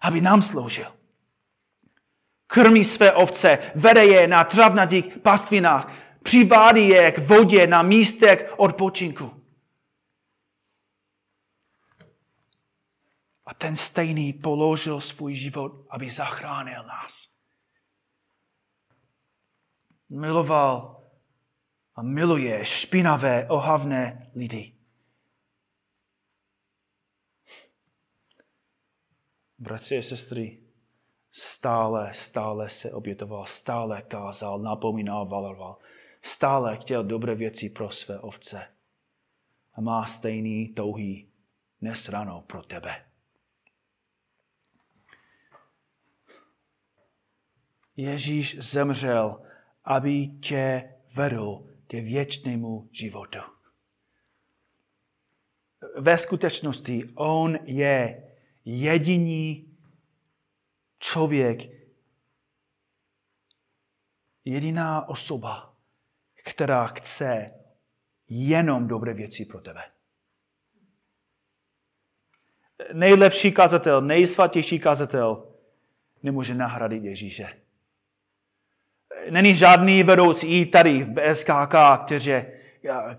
Aby 0.00 0.20
nám 0.20 0.42
sloužil. 0.42 0.86
Krmí 2.46 2.84
své 2.84 3.12
ovce, 3.12 3.58
vede 3.74 4.04
je 4.04 4.28
na 4.28 4.44
travnatých 4.44 5.18
pastvinách, 5.18 5.92
přivádí 6.22 6.88
je 6.88 7.12
k 7.12 7.18
vodě 7.18 7.66
na 7.66 7.82
místech 7.82 8.54
odpočinku. 8.56 9.42
A 13.46 13.54
ten 13.54 13.76
stejný 13.76 14.32
položil 14.32 15.00
svůj 15.00 15.34
život, 15.34 15.72
aby 15.90 16.10
zachránil 16.10 16.82
nás 16.82 17.35
miloval 20.08 21.04
a 21.94 22.02
miluje 22.02 22.64
špinavé, 22.64 23.48
ohavné 23.48 24.30
lidi. 24.34 24.72
Bratři 29.58 29.98
a 29.98 30.02
sestry, 30.02 30.62
stále, 31.30 32.14
stále 32.14 32.70
se 32.70 32.92
obětoval, 32.92 33.46
stále 33.46 34.02
kázal, 34.02 34.58
napomínal, 34.58 35.26
valoval. 35.26 35.78
Stále 36.22 36.76
chtěl 36.76 37.04
dobré 37.04 37.34
věci 37.34 37.70
pro 37.70 37.90
své 37.90 38.18
ovce. 38.18 38.66
A 39.74 39.80
má 39.80 40.06
stejný 40.06 40.68
touhý 40.68 41.32
dnes 41.80 42.08
ráno 42.08 42.44
pro 42.46 42.62
tebe. 42.62 43.04
Ježíš 47.96 48.58
zemřel 48.58 49.42
aby 49.86 50.28
tě 50.28 50.94
vedl 51.14 51.66
ke 51.86 52.00
věčnému 52.00 52.88
životu. 52.92 53.38
Ve 55.98 56.18
skutečnosti 56.18 57.10
on 57.14 57.58
je 57.64 58.24
jediný 58.64 59.76
člověk, 60.98 61.60
jediná 64.44 65.08
osoba, 65.08 65.74
která 66.44 66.86
chce 66.86 67.50
jenom 68.28 68.88
dobré 68.88 69.14
věci 69.14 69.44
pro 69.44 69.60
tebe. 69.60 69.82
Nejlepší 72.92 73.52
kazatel, 73.52 74.00
nejsvatější 74.00 74.78
kazatel 74.78 75.52
nemůže 76.22 76.54
nahradit 76.54 77.04
Ježíše 77.04 77.65
není 79.30 79.54
žádný 79.54 80.02
vedoucí 80.02 80.66
tady 80.66 81.04
v 81.04 81.08
BSKK, 81.08 81.74
který, 82.06 82.44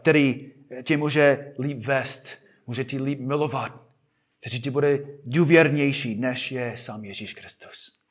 který 0.02 0.52
tě 0.84 0.98
může 0.98 1.54
líp 1.60 1.86
vést, 1.86 2.38
může 2.68 2.84
ti 2.84 3.02
líp 3.02 3.20
milovat, 3.20 3.82
který 4.40 4.62
ti 4.62 4.70
bude 4.70 5.00
důvěrnější, 5.26 6.16
než 6.16 6.52
je 6.52 6.78
sám 6.78 7.06
Ježíš 7.06 7.34
Kristus. 7.34 8.02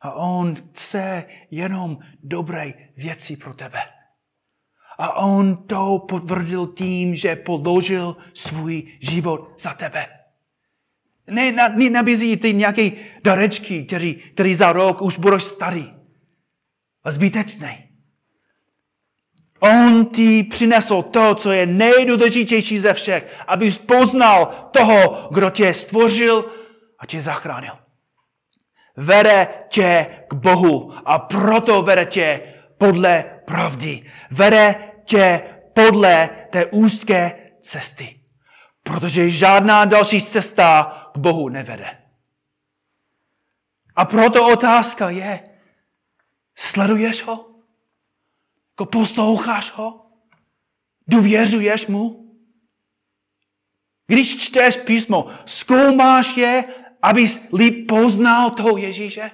A 0.00 0.12
on 0.12 0.54
chce 0.54 1.24
jenom 1.50 1.98
dobré 2.22 2.72
věci 2.96 3.36
pro 3.36 3.54
tebe. 3.54 3.80
A 4.98 5.12
on 5.16 5.66
to 5.66 5.98
potvrdil 6.08 6.66
tím, 6.66 7.16
že 7.16 7.36
položil 7.36 8.16
svůj 8.34 8.98
život 9.00 9.60
za 9.60 9.74
tebe. 9.74 10.21
Ne, 11.26 11.52
na, 11.52 11.68
ne 11.68 11.90
nabízí 11.90 12.36
ty 12.36 12.54
nějaké 12.54 12.90
darečky, 13.24 13.84
který, 13.84 14.14
který 14.14 14.54
za 14.54 14.72
rok 14.72 15.02
už 15.02 15.18
budeš 15.18 15.42
starý 15.42 15.92
a 17.04 17.10
zbytečný. 17.10 17.88
On 19.60 20.06
ti 20.06 20.42
přinesl 20.42 21.02
to, 21.02 21.34
co 21.34 21.52
je 21.52 21.66
nejdůležitější 21.66 22.78
ze 22.78 22.94
všech, 22.94 23.40
abys 23.46 23.78
poznal 23.78 24.68
toho, 24.70 25.28
kdo 25.32 25.50
tě 25.50 25.74
stvořil 25.74 26.44
a 26.98 27.06
tě 27.06 27.22
zachránil. 27.22 27.72
Vede 28.96 29.48
tě 29.68 30.06
k 30.28 30.34
Bohu 30.34 30.94
a 31.04 31.18
proto 31.18 31.82
vede 31.82 32.06
tě 32.06 32.40
podle 32.78 33.24
pravdy. 33.46 34.02
Vede 34.30 34.74
tě 35.04 35.42
podle 35.72 36.28
té 36.50 36.66
úzké 36.66 37.32
cesty. 37.60 38.20
Protože 38.82 39.30
žádná 39.30 39.84
další 39.84 40.20
cesta 40.20 41.01
k 41.14 41.18
Bohu 41.18 41.48
nevede. 41.48 41.98
A 43.96 44.04
proto 44.04 44.46
otázka 44.46 45.10
je, 45.10 45.50
sleduješ 46.56 47.22
ho? 47.22 47.48
Jako 48.70 48.86
posloucháš 48.86 49.72
ho? 49.72 50.06
Důvěřuješ 51.06 51.86
mu? 51.86 52.34
Když 54.06 54.38
čteš 54.44 54.76
písmo, 54.76 55.30
zkoumáš 55.44 56.36
je, 56.36 56.64
abys 57.02 57.48
líp 57.52 57.88
poznal 57.88 58.50
toho 58.50 58.76
Ježíše? 58.76 59.30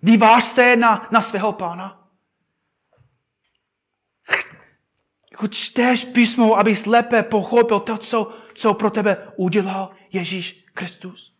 Díváš 0.00 0.44
se 0.44 0.76
na, 0.76 1.08
na 1.10 1.20
svého 1.20 1.52
pána? 1.52 1.97
Jako 5.38 5.48
čteš 5.48 6.04
písmo, 6.04 6.54
abys 6.58 6.86
lépe 6.86 7.22
pochopil 7.22 7.80
to, 7.80 7.98
co, 7.98 8.34
co 8.54 8.74
pro 8.74 8.90
tebe 8.90 9.32
udělal 9.36 9.90
Ježíš 10.12 10.66
Kristus? 10.74 11.38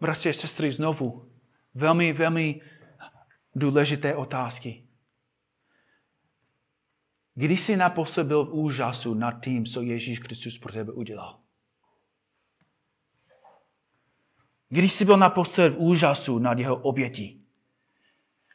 Bratři 0.00 0.28
a 0.28 0.32
sestry, 0.32 0.72
znovu, 0.72 1.30
velmi, 1.74 2.12
velmi 2.12 2.60
důležité 3.54 4.14
otázky. 4.14 4.86
Kdy 7.34 7.56
jsi 7.56 7.76
naposled 7.76 8.24
byl 8.24 8.44
v 8.44 8.54
úžasu 8.54 9.14
nad 9.14 9.44
tím, 9.44 9.66
co 9.66 9.82
Ježíš 9.82 10.18
Kristus 10.18 10.58
pro 10.58 10.72
tebe 10.72 10.92
udělal? 10.92 11.40
Když 14.68 14.92
jsi 14.92 15.04
byl 15.04 15.16
naposled 15.16 15.68
v 15.68 15.78
úžasu 15.78 16.38
nad 16.38 16.58
jeho 16.58 16.76
obětí? 16.76 17.46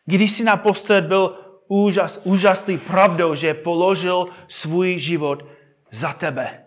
Když 0.05 0.31
jsi 0.31 0.43
naposled 0.43 1.05
byl 1.05 1.50
úžas, 1.71 2.19
úžasný 2.27 2.77
pravdou, 2.77 3.35
že 3.35 3.53
položil 3.53 4.27
svůj 4.47 4.99
život 4.99 5.47
za 5.91 6.13
tebe? 6.13 6.65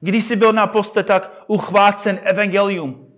Když 0.00 0.24
jsi 0.24 0.36
byl 0.36 0.52
naposled 0.52 1.06
tak 1.06 1.44
uchvácen 1.46 2.20
evangelium, 2.22 3.08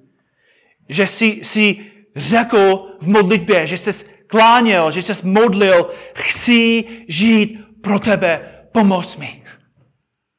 že 0.88 1.06
jsi, 1.06 1.26
jsi 1.26 1.90
řekl 2.16 2.86
v 3.00 3.06
modlitbě, 3.06 3.66
že 3.66 3.78
jsi 3.78 3.92
kláněl, 4.26 4.90
že 4.90 5.02
jsi 5.02 5.26
modlil, 5.26 5.90
chci 6.14 6.84
žít 7.08 7.58
pro 7.82 7.98
tebe, 7.98 8.64
pomoc 8.72 9.16
mi. 9.16 9.42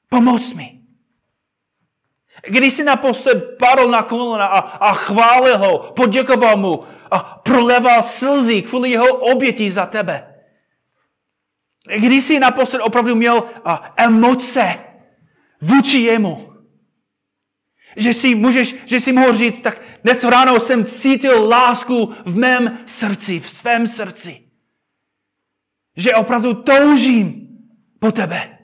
Pomoc 0.10 0.54
mi. 0.54 0.80
Když 2.48 2.74
jsi 2.74 2.84
naposled 2.84 3.58
padl 3.60 3.90
na 3.90 4.04
kolena 4.04 4.46
a, 4.46 4.60
a 4.60 4.94
chválil 4.94 5.58
ho, 5.58 5.78
poděkoval 5.80 6.58
mu 6.58 6.84
a 7.12 7.20
proleval 7.44 8.04
slzy 8.04 8.62
kvůli 8.62 8.90
jeho 8.90 9.18
obětí 9.18 9.70
za 9.70 9.86
tebe. 9.86 10.36
Když 11.98 12.24
jsi 12.24 12.40
naposled 12.40 12.82
opravdu 12.82 13.16
měl 13.16 13.44
a, 13.66 13.94
emoce 13.98 14.80
vůči 15.62 15.98
jemu. 15.98 16.54
Že 17.98 18.14
si, 18.14 18.36
můžeš, 18.36 18.76
že 18.86 19.00
si 19.00 19.12
mohl 19.12 19.36
říct, 19.36 19.62
tak 19.62 19.82
dnes 20.04 20.24
ráno 20.24 20.60
jsem 20.60 20.86
cítil 20.86 21.48
lásku 21.48 22.14
v 22.26 22.38
mém 22.38 22.80
srdci, 22.86 23.40
v 23.40 23.50
svém 23.50 23.88
srdci. 23.88 24.42
Že 25.98 26.16
opravdu 26.16 26.54
toužím 26.54 27.48
po 28.00 28.12
tebe. 28.12 28.58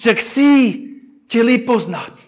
Že 0.00 0.14
chci 0.14 0.78
tě 1.28 1.42
líp 1.42 1.66
poznat. 1.66 2.19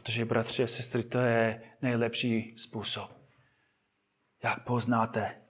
Protože, 0.00 0.24
bratři 0.24 0.64
a 0.64 0.66
sestry, 0.66 1.04
to 1.04 1.18
je 1.18 1.62
nejlepší 1.82 2.54
způsob, 2.58 3.10
jak 4.42 4.64
poznáte 4.64 5.40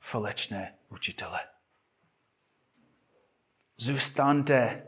falečné 0.00 0.74
učitele. 0.88 1.40
Zůstaňte 3.76 4.86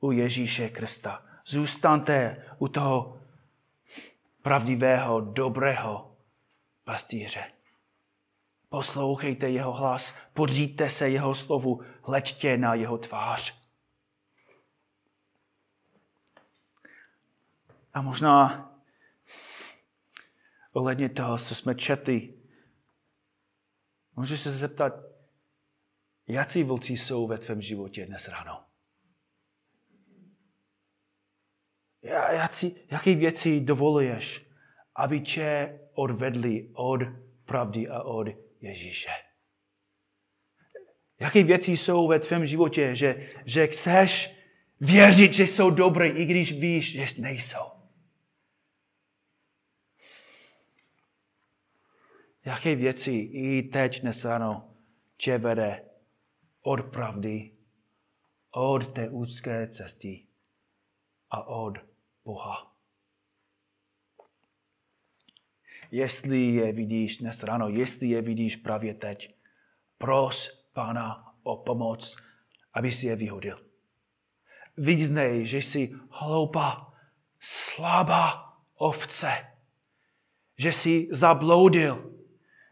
u 0.00 0.12
Ježíše 0.12 0.68
Krista. 0.68 1.24
Zůstaňte 1.46 2.44
u 2.58 2.68
toho 2.68 3.20
pravdivého, 4.42 5.20
dobrého 5.20 6.16
pastýře. 6.84 7.44
Poslouchejte 8.68 9.50
jeho 9.50 9.72
hlas, 9.72 10.18
podříďte 10.34 10.90
se 10.90 11.08
jeho 11.08 11.34
slovu, 11.34 11.82
hleďte 12.02 12.56
na 12.56 12.74
jeho 12.74 12.98
tvář. 12.98 13.65
A 17.96 18.02
možná 18.02 18.70
ohledně 20.72 21.08
toho, 21.08 21.38
co 21.38 21.54
jsme 21.54 21.74
četli, 21.74 22.34
můžeš 24.16 24.40
se 24.40 24.50
zeptat, 24.50 24.92
jaký 26.26 26.62
vlci 26.62 26.92
jsou 26.92 27.26
ve 27.26 27.38
tvém 27.38 27.62
životě 27.62 28.06
dnes 28.06 28.28
ráno? 28.28 28.62
jaký, 32.02 32.76
jaký 32.90 33.14
věci 33.14 33.60
dovoluješ, 33.60 34.46
aby 34.94 35.20
tě 35.20 35.80
odvedli 35.92 36.70
od 36.72 37.00
pravdy 37.44 37.88
a 37.88 38.02
od 38.02 38.28
Ježíše? 38.60 39.10
Jaké 41.20 41.42
věci 41.44 41.72
jsou 41.72 42.08
ve 42.08 42.18
tvém 42.18 42.46
životě, 42.46 42.94
že, 42.94 43.30
že 43.44 43.66
chceš 43.66 44.36
věřit, 44.80 45.32
že 45.32 45.44
jsou 45.44 45.70
dobré, 45.70 46.08
i 46.08 46.24
když 46.24 46.52
víš, 46.52 46.92
že 46.92 47.22
nejsou? 47.22 47.75
Jaké 52.46 52.74
věci 52.74 53.12
i 53.12 53.62
teď 53.62 54.00
dnes 54.00 54.24
ráno 54.24 54.68
tě 55.16 55.38
vede 55.38 55.84
od 56.62 56.84
pravdy, 56.84 57.50
od 58.50 58.88
té 58.88 59.08
úzké 59.08 59.68
cesty 59.68 60.26
a 61.30 61.42
od 61.42 61.78
Boha. 62.24 62.72
Jestli 65.90 66.46
je 66.46 66.72
vidíš 66.72 67.16
dnes 67.16 67.42
ráno, 67.42 67.68
jestli 67.68 68.08
je 68.08 68.22
vidíš 68.22 68.56
právě 68.56 68.94
teď, 68.94 69.34
pros 69.98 70.66
Pána 70.72 71.34
o 71.42 71.56
pomoc, 71.56 72.16
aby 72.72 72.92
si 72.92 73.06
je 73.06 73.16
vyhodil. 73.16 73.58
Vyznej, 74.76 75.46
že 75.46 75.58
jsi 75.58 75.94
hloupá, 76.10 76.94
slabá 77.40 78.58
ovce, 78.76 79.46
že 80.58 80.72
jsi 80.72 81.08
zabloudil, 81.10 82.15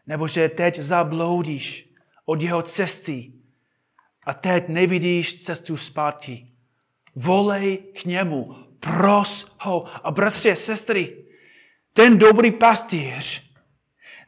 nebo 0.07 0.27
že 0.27 0.49
teď 0.49 0.79
zabloudíš 0.79 1.89
od 2.25 2.41
jeho 2.41 2.61
cesty 2.61 3.33
a 4.23 4.33
teď 4.33 4.67
nevidíš 4.67 5.43
cestu 5.43 5.77
zpátky. 5.77 6.51
Volej 7.15 7.77
k 7.77 8.05
němu, 8.05 8.55
Pros 8.79 9.57
ho. 9.61 10.05
A 10.07 10.11
bratři 10.11 10.51
a 10.51 10.55
sestry, 10.55 11.25
ten 11.93 12.17
dobrý 12.17 12.51
pastýř 12.51 13.45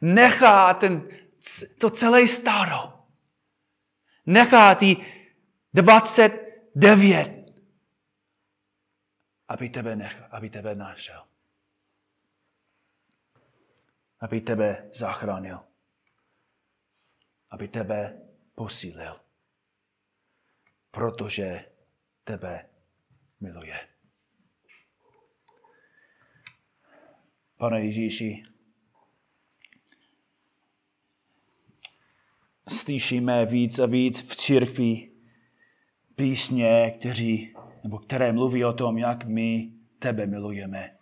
nechá 0.00 0.74
ten, 0.74 1.08
to 1.78 1.90
celé 1.90 2.28
stádo. 2.28 2.98
Nechá 4.26 4.74
ty 4.74 4.96
29, 5.74 7.52
aby 9.48 9.68
tebe, 9.70 9.96
nech, 9.96 10.22
aby 10.30 10.50
tebe 10.50 10.74
našel. 10.74 11.24
Aby 14.20 14.40
tebe 14.40 14.90
zachránil. 14.94 15.67
Aby 17.50 17.68
tebe 17.68 18.20
posílil. 18.54 19.20
Protože 20.90 21.64
tebe 22.24 22.68
miluje. 23.40 23.88
Pane 27.56 27.80
Ježíši, 27.80 28.42
slyšíme 32.68 33.46
víc 33.46 33.78
a 33.78 33.86
víc 33.86 34.20
v 34.20 34.36
církvi 34.36 35.12
písně, 36.14 36.90
kteří, 36.98 37.54
nebo 37.82 37.98
které 37.98 38.32
mluví 38.32 38.64
o 38.64 38.72
tom, 38.72 38.98
jak 38.98 39.24
my 39.24 39.72
tebe 39.98 40.26
milujeme. 40.26 40.96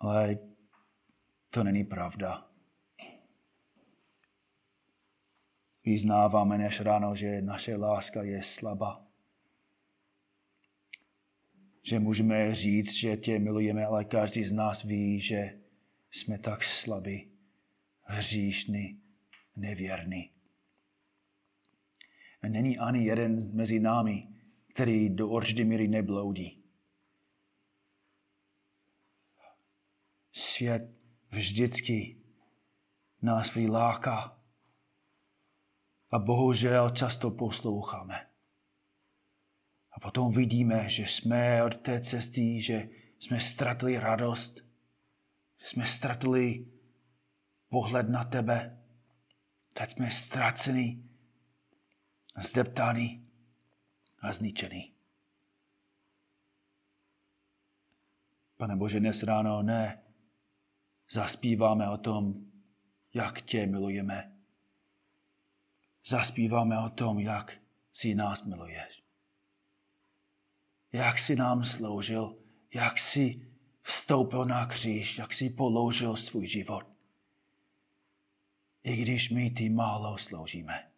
Ale 0.00 0.38
to 1.50 1.64
není 1.64 1.84
pravda. 1.84 2.49
Vyznáváme 5.84 6.58
než 6.58 6.80
ráno, 6.80 7.14
že 7.14 7.42
naše 7.42 7.76
láska 7.76 8.22
je 8.22 8.42
slabá. 8.42 9.06
Že 11.82 11.98
můžeme 11.98 12.54
říct, 12.54 12.92
že 12.92 13.16
tě 13.16 13.38
milujeme, 13.38 13.86
ale 13.86 14.04
každý 14.04 14.44
z 14.44 14.52
nás 14.52 14.82
ví, 14.82 15.20
že 15.20 15.58
jsme 16.10 16.38
tak 16.38 16.64
slabí, 16.64 17.30
hříšní, 18.02 19.00
nevěrní. 19.56 20.30
A 22.42 22.48
není 22.48 22.78
ani 22.78 23.04
jeden 23.04 23.54
mezi 23.56 23.80
námi, 23.80 24.28
který 24.74 25.08
do 25.10 25.28
určité 25.28 25.64
míry 25.64 25.88
nebloudí. 25.88 26.62
Svět 30.32 30.90
vždycky 31.30 32.16
nás 33.22 33.54
vyláká 33.54 34.39
a 36.10 36.18
bohužel 36.18 36.90
často 36.90 37.30
posloucháme. 37.30 38.26
A 39.92 40.00
potom 40.00 40.32
vidíme, 40.32 40.88
že 40.88 41.02
jsme 41.02 41.64
od 41.64 41.76
té 41.76 42.00
cesty, 42.00 42.62
že 42.62 42.88
jsme 43.18 43.40
ztratili 43.40 43.98
radost, 43.98 44.54
že 45.58 45.66
jsme 45.66 45.86
ztratili 45.86 46.66
pohled 47.68 48.08
na 48.08 48.24
tebe. 48.24 48.78
Teď 49.74 49.90
jsme 49.90 50.10
ztraceni, 50.10 51.04
zdeptaný 52.42 53.28
a 54.20 54.32
zničený. 54.32 54.92
Pane 58.56 58.76
Bože, 58.76 59.00
dnes 59.00 59.22
ráno 59.22 59.62
ne, 59.62 60.02
zaspíváme 61.10 61.90
o 61.90 61.98
tom, 61.98 62.34
jak 63.14 63.42
tě 63.42 63.66
milujeme. 63.66 64.29
Zaspíváme 66.06 66.78
o 66.78 66.90
tom, 66.90 67.20
jak 67.20 67.58
si 67.92 68.14
nás 68.14 68.44
miluješ. 68.44 69.02
Jak 70.92 71.18
si 71.18 71.36
nám 71.36 71.64
sloužil, 71.64 72.38
jak 72.74 72.98
si 72.98 73.46
vstoupil 73.82 74.44
na 74.44 74.66
kříž, 74.66 75.18
jak 75.18 75.32
si 75.32 75.50
položil 75.50 76.16
svůj 76.16 76.46
život. 76.46 76.86
I 78.82 78.96
když 78.96 79.30
my 79.30 79.50
ty 79.50 79.68
málo 79.68 80.18
sloužíme. 80.18 80.90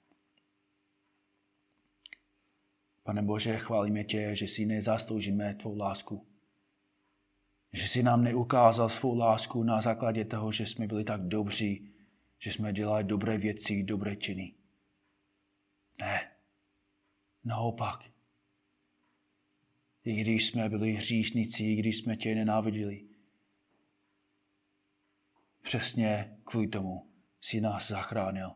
Pane 3.03 3.22
Bože, 3.22 3.59
chválíme 3.59 4.05
tě, 4.05 4.36
že 4.36 4.48
si 4.48 4.66
nezasloužíme 4.66 5.55
tvou 5.55 5.76
lásku. 5.76 6.26
Že 7.72 7.88
si 7.88 8.03
nám 8.03 8.24
neukázal 8.24 8.88
svou 8.88 9.18
lásku 9.18 9.62
na 9.62 9.80
základě 9.80 10.24
toho, 10.24 10.53
že 10.53 10.66
jsme 10.66 10.86
byli 10.86 11.05
tak 11.05 11.22
dobří, 11.22 11.92
že 12.38 12.53
jsme 12.53 12.72
dělali 12.72 13.05
dobré 13.05 13.38
věci, 13.38 13.82
dobré 13.82 14.16
činy. 14.16 14.55
Ne. 16.03 16.30
Naopak. 17.44 18.11
I 20.05 20.14
když 20.14 20.46
jsme 20.46 20.68
byli 20.68 20.92
hříšníci, 20.92 21.64
i 21.64 21.76
když 21.76 21.98
jsme 21.98 22.16
tě 22.16 22.34
nenáviděli. 22.34 23.09
Přesně 25.62 26.36
kvůli 26.44 26.68
tomu 26.68 27.11
si 27.40 27.61
nás 27.61 27.88
zachránil. 27.88 28.50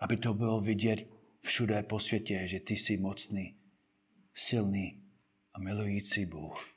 Aby 0.00 0.16
to 0.16 0.34
bylo 0.34 0.60
vidět 0.60 1.08
všude 1.40 1.82
po 1.82 2.00
světě, 2.00 2.46
že 2.46 2.60
ty 2.60 2.74
jsi 2.74 2.96
mocný, 2.96 3.56
silný 4.34 5.02
a 5.54 5.58
milující 5.58 6.26
Bůh. 6.26 6.68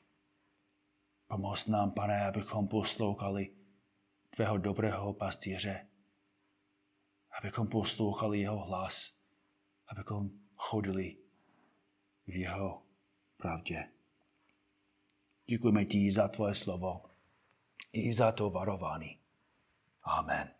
Pomoz 1.27 1.67
nám, 1.67 1.91
pane, 1.91 2.25
abychom 2.25 2.67
poslouchali 2.67 3.55
tvého 4.29 4.57
dobrého 4.57 5.13
pastýře, 5.13 5.87
abychom 7.39 7.67
poslouchali 7.67 8.39
jeho 8.39 8.59
hlas, 8.59 9.18
abychom 9.89 10.29
chodili 10.55 11.17
v 12.27 12.35
jeho 12.35 12.83
pravdě. 13.37 13.87
Děkujeme 15.45 15.85
ti 15.85 16.11
za 16.11 16.27
tvoje 16.27 16.55
slovo 16.55 17.01
i 17.93 18.13
za 18.13 18.31
to 18.31 18.49
varování. 18.49 19.19
Amen. 20.03 20.58